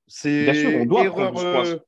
[0.07, 1.75] C'est Bien sûr, on doit erreur, prendre 12 points.
[1.75, 1.79] Euh,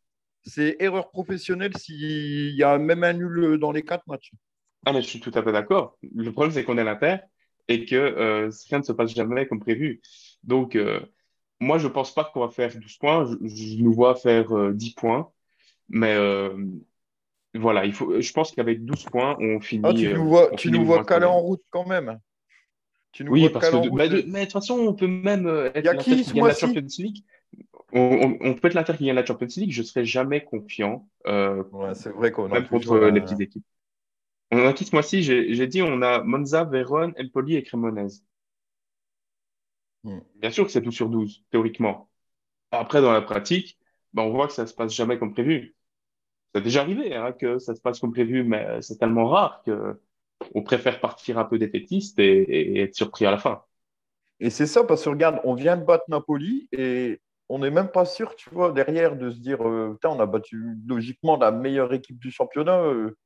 [0.43, 4.31] c'est erreur professionnelle s'il y a même un nul dans les 4 matchs.
[4.85, 5.97] Ah, mais je suis tout à fait d'accord.
[6.15, 7.17] Le problème, c'est qu'on est à l'Inter
[7.67, 10.01] et que euh, rien ne se passe jamais comme prévu.
[10.43, 10.99] Donc, euh,
[11.59, 13.25] moi, je ne pense pas qu'on va faire 12 points.
[13.43, 15.31] Je, nous vois faire 10 euh, points.
[15.89, 16.55] Mais euh,
[17.53, 19.83] voilà, il faut, je pense qu'avec 12 points, on finit.
[19.85, 22.19] Ah, tu nous vois, tu nous vois caler en route quand même.
[23.11, 25.07] Tu nous oui, vois parce que de, mais, de, mais, de toute façon, on peut
[25.07, 27.23] même être l'Inter qui, qui gagne la Champions League.
[27.93, 29.71] On, on, on, peut être l'Inter qui gagne la Champions League.
[29.71, 31.07] Je ne serai jamais confiant.
[31.25, 33.65] ouais, c'est vrai qu'on même contre les petites équipes.
[34.55, 38.23] On a qui ce mois-ci J'ai dit on a Monza, Vérone, Empoli et Cremonese.
[40.03, 40.19] Hmm.
[40.35, 42.09] Bien sûr que c'est tout sur 12, théoriquement.
[42.71, 43.77] Après, dans la pratique,
[44.13, 45.75] ben, on voit que ça ne se passe jamais comme prévu.
[46.53, 49.99] C'est déjà arrivé hein, que ça se passe comme prévu, mais c'est tellement rare que
[50.53, 53.63] on préfère partir un peu défaitiste et, et être surpris à la fin.
[54.39, 57.89] Et c'est ça, parce que regarde, on vient de battre Napoli et on n'est même
[57.89, 61.93] pas sûr, tu vois, derrière de se dire, euh, on a battu logiquement la meilleure
[61.93, 62.81] équipe du championnat.
[62.81, 63.17] Euh,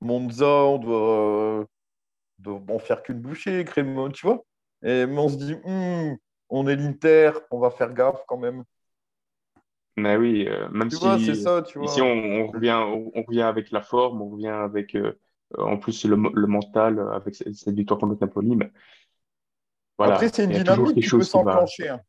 [0.00, 1.66] Monza, on doit,
[2.38, 4.44] doit faire qu'une bouchée, Crémon, tu vois.
[4.82, 6.16] Et on se dit, hmm,
[6.48, 8.64] on est l'Inter, on va faire gaffe quand même.
[9.96, 11.86] Mais oui, euh, même tu si vois, ça, tu vois.
[11.86, 12.78] ici on, revient,
[13.14, 15.16] on, revient avec la forme, on revient avec euh,
[15.56, 18.56] en plus le, le, mental avec cette, victoire contre Napoli.
[18.56, 18.70] Mais
[19.96, 21.88] voilà, Après, c'est une dynamique qui peut s'enclencher.
[21.88, 22.00] Hein.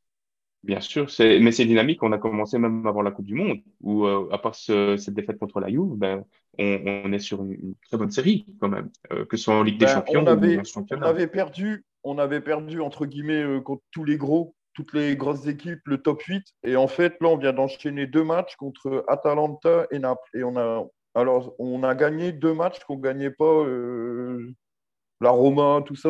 [0.68, 2.04] Bien sûr, mais c'est dynamique.
[2.04, 5.40] On a commencé même avant la Coupe du Monde, où euh, à part cette défaite
[5.40, 6.26] contre la Juve, ben,
[6.60, 9.80] on, est sur une, très bonne série quand même, euh, que ce soit en Ligue
[9.80, 11.08] des ben, Champions on avait, ou en championnat.
[11.08, 15.16] On avait perdu, on avait perdu entre guillemets euh, contre tous les gros, toutes les
[15.16, 16.44] grosses équipes, le top 8.
[16.66, 20.30] Et en fait, là, on vient d'enchaîner deux matchs contre Atalanta et Naples.
[20.34, 23.64] Et on a, alors, on a gagné deux matchs qu'on ne gagnait pas,
[25.22, 26.10] la Roma, tout ça.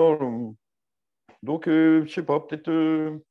[1.43, 3.21] Donc, je ne sais pas, peut-être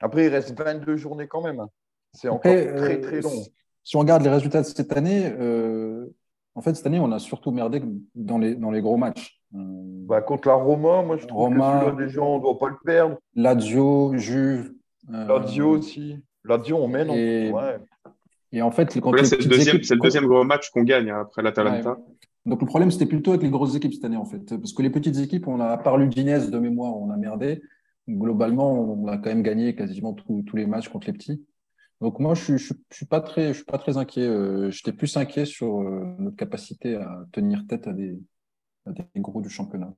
[0.00, 1.64] après, il reste 22 journées quand même.
[2.12, 3.42] C'est encore très, très euh, long.
[3.84, 6.06] Si on regarde les résultats de cette année, euh,
[6.54, 7.82] en fait, cette année, on a surtout merdé
[8.14, 9.40] dans les, dans les gros matchs.
[9.54, 12.58] Euh, bah, contre la Roma, moi, je trouve Roma, que des gens, on ne doit
[12.58, 13.18] pas le perdre.
[13.34, 14.72] Lazio, Juve.
[15.08, 16.16] Lazio aussi.
[16.44, 17.10] Lazio, on mène.
[17.10, 17.78] Et, ouais.
[18.52, 21.42] et en fait, quand c'est le, deuxième, le deuxième gros match qu'on gagne hein, après
[21.42, 21.98] l'Atalanta.
[22.46, 24.56] Donc le problème, c'était plutôt avec les grosses équipes cette année, en fait.
[24.56, 27.60] Parce que les petites équipes, on a, à part l'Udinese de mémoire, on a merdé
[28.10, 31.44] globalement, on a quand même gagné quasiment tous les matchs contre les petits.
[32.00, 34.26] Donc moi, je ne suis, pas très, suis pas très inquiet.
[34.26, 38.18] Euh, j'étais plus inquiet sur euh, notre capacité à tenir tête à des,
[39.16, 39.94] gros du championnat.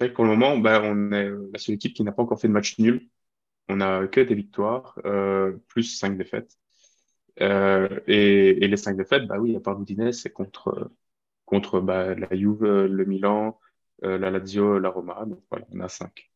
[0.00, 2.48] Vrai pour le moment, ben, on est la seule équipe qui n'a pas encore fait
[2.48, 3.08] de match nul.
[3.68, 6.56] On a que des victoires, euh, plus cinq défaites.
[7.38, 10.90] Et, les cinq défaites, bah oui, à part l'Udinese, c'est contre,
[11.46, 13.58] contre bah, la Juve, le Milan,
[14.02, 15.24] la Lazio, la Roma.
[15.24, 16.31] Donc voilà, on a cinq.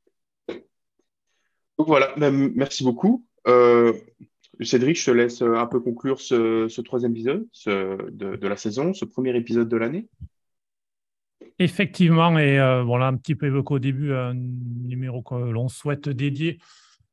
[1.78, 3.24] Donc voilà, ben, merci beaucoup.
[3.46, 3.92] Euh,
[4.60, 9.36] Cédric, je te laisse un peu conclure ce, troisième épisode de, la saison, ce premier
[9.36, 10.08] épisode de l'année.
[11.58, 16.08] Effectivement, et euh, voilà, un petit peu évoqué au début, un numéro que l'on souhaite
[16.08, 16.58] dédier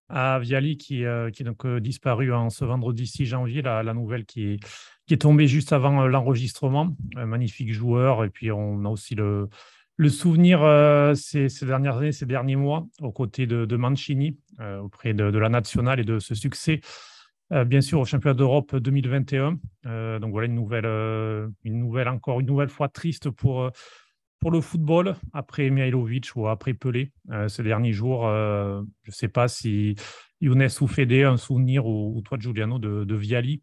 [0.09, 3.83] à Viali qui, euh, qui est donc euh, disparu en ce vendredi 6 janvier, la,
[3.93, 4.59] nouvelle qui
[5.09, 6.95] est, tombée juste avant l'enregistrement.
[7.15, 9.47] Un magnifique joueur, et puis on a aussi le,
[9.95, 10.59] le souvenir
[11.15, 15.99] ces, dernières années, ces derniers mois, aux côtés de, Mancini, auprès de, de, la nationale
[15.99, 16.81] et de ce succès
[17.53, 19.59] euh, bien sûr au championnat d'Europe 2021.
[19.85, 23.69] Euh, donc voilà une nouvelle, euh, une nouvelle encore une nouvelle fois triste pour
[24.39, 27.13] pour le football après Mihailovic ou après Pelé
[27.47, 28.23] ces derniers jours.
[28.27, 29.95] je ne sais pas si
[30.41, 33.61] Younes ou Fédé un souvenir ou, toi Giuliano de, de Viali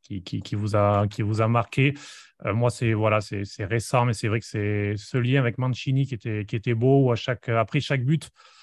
[0.00, 1.92] qui, qui, vous a qui vous a marqué.
[2.42, 3.18] moi c'est voilà
[3.58, 7.12] récent mais c'est vrai que c'est ce lien avec Mancini qui était qui était beau
[7.12, 8.57] à chaque après chaque but euh,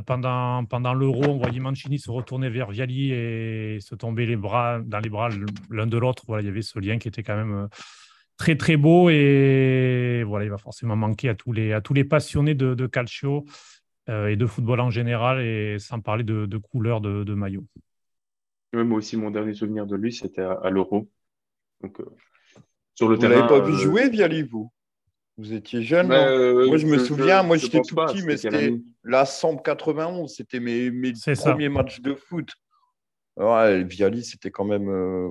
[0.00, 4.80] pendant, pendant l'Euro, on voyait Mancini se retourner vers Viali et se tomber les bras,
[4.80, 5.28] dans les bras
[5.70, 6.24] l'un de l'autre.
[6.26, 7.68] Voilà, il y avait ce lien qui était quand même euh,
[8.38, 12.04] très très beau et voilà, il va forcément manquer à tous les, à tous les
[12.04, 13.44] passionnés de, de calcio
[14.08, 17.64] euh, et de football en général et sans parler de, de couleur de, de maillot.
[18.72, 21.08] moi aussi, mon dernier souvenir de lui, c'était à, l'Euro.
[21.82, 22.00] Donc,
[22.94, 23.34] sur le vous terrain.
[23.34, 24.72] Vous n'avez pas vu jouer, Viali, vous?
[25.38, 28.74] Vous étiez jeune euh, Moi, je me souviens, moi, j'étais tout petit, mais c'était
[29.04, 30.32] la Samp 91.
[30.32, 32.50] C'était mes, mes premiers matchs de foot.
[33.36, 34.88] Ouais, Viali, c'était quand même.
[34.90, 35.30] Euh,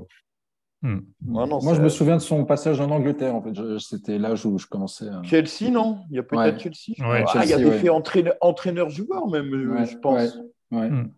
[0.82, 1.02] hmm.
[1.22, 3.36] moi, je me souviens de son passage en Angleterre.
[3.36, 5.06] En fait, c'était l'âge où je commençais.
[5.24, 6.00] Chelsea, non?
[6.10, 6.96] Il y a peut-être Chelsea.
[7.00, 10.40] ah, il y a fait entraîneur-joueur, même, je pense.
[10.72, 11.10] Hmm.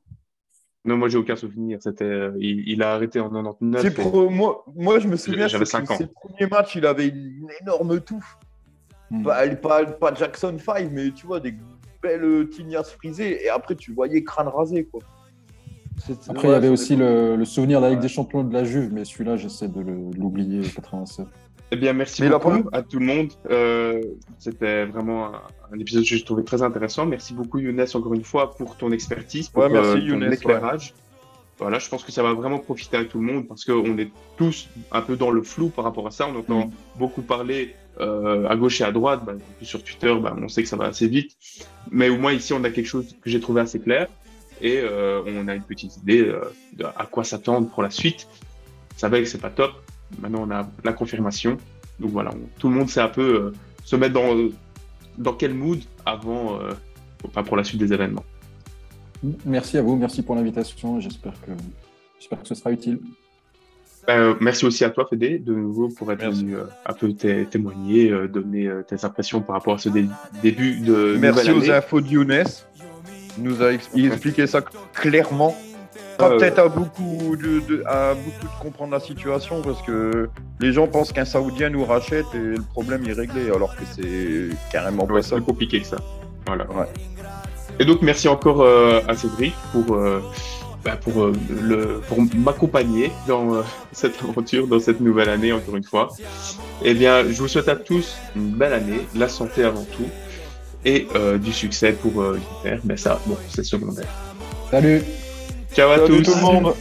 [0.86, 1.82] Non, moi, j'ai aucun souvenir.
[1.82, 3.94] C'était, euh, il, a arrêté en 99.
[3.94, 5.98] Pour, moi, moi, je me souviens, j'avais 5 ans.
[5.98, 8.38] Ses premiers matchs, il avait une énorme touffe.
[9.14, 9.24] Hmm.
[9.24, 11.54] Pas, pas, Jackson 5, mais tu vois, des
[12.02, 13.46] belles tignas frisées.
[13.46, 14.86] Et après, tu voyais crâne rasé.
[14.86, 15.02] Quoi.
[16.30, 19.38] Après, il y avait aussi le, souvenir de des champions de la Juve, mais celui-là,
[19.38, 21.28] j'essaie de l'oublier, 87.
[21.72, 23.30] Eh bien, merci beaucoup à tout le monde.
[23.50, 24.02] Euh,
[24.40, 25.32] c'était vraiment
[25.72, 27.06] un, épisode que je trouvais très intéressant.
[27.06, 30.96] Merci beaucoup, Younes, encore une fois, pour ton expertise, pour merci, euh, ton éclairage.
[31.60, 34.10] Voilà, je pense que ça va vraiment profiter à tout le monde parce qu'on est
[34.38, 36.28] tous un peu dans le flou par rapport à ça.
[36.28, 39.24] On entend beaucoup parler euh, à gauche et à droite.
[39.26, 41.38] Bah, sur Twitter, bah, on sait que ça va assez vite.
[41.92, 44.08] Mais au moins ici, on a quelque chose que j'ai trouvé assez clair
[44.62, 46.42] et euh, on a une petite idée euh,
[46.74, 48.28] de à quoi s'attendre pour la suite.
[48.98, 49.74] Ça va que c'est pas top.
[50.20, 51.58] Maintenant, on a la confirmation.
[52.00, 54.36] Donc voilà, tout le monde sait un peu se mettre dans
[55.20, 56.60] dans quel mood avant,
[57.24, 58.26] enfin pour la suite des événements.
[59.46, 61.00] Merci à vous, merci pour l'invitation.
[61.00, 61.52] J'espère que,
[62.20, 63.00] j'espère que ce sera utile.
[64.08, 68.10] Ben, merci aussi à toi, Fédé, de nouveau pour être venu euh, un peu témoigner,
[68.10, 71.18] euh, donner euh, tes impressions par rapport à ce début de.
[71.20, 72.44] Merci aux infos de Younes.
[73.38, 74.62] Il nous a expliqué ça
[74.94, 75.56] clairement.
[76.18, 80.88] Pas peut-être à beaucoup de, à beaucoup de comprendre la situation parce que les gens
[80.88, 85.24] pensent qu'un Saoudien nous rachète et le problème est réglé alors que c'est carrément pas
[85.24, 85.38] ça.
[85.38, 85.98] C'est compliqué que ça.
[86.46, 86.68] Voilà.
[87.80, 89.98] Et donc merci encore à Cédric pour
[90.84, 93.62] bah, pour, euh, le, pour m'accompagner dans euh,
[93.92, 96.10] cette aventure, dans cette nouvelle année, encore une fois.
[96.84, 100.10] Eh bien, je vous souhaite à tous une belle année, la santé avant tout,
[100.84, 102.80] et euh, du succès pour euh, l'hiver.
[102.84, 104.08] Mais ça, bon, c'est secondaire.
[104.70, 105.02] Salut
[105.74, 106.74] Ciao à tous tout le monde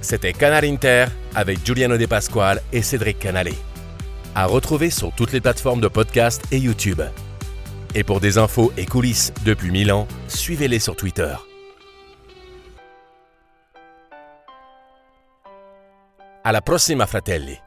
[0.00, 3.52] C'était Canal Inter avec Giuliano De Pasquale et Cédric Canale
[4.34, 7.02] à retrouver sur toutes les plateformes de podcast et YouTube.
[7.94, 11.34] Et pour des infos et coulisses depuis Milan, suivez-les sur Twitter.
[16.42, 17.63] À la prossima fratelli!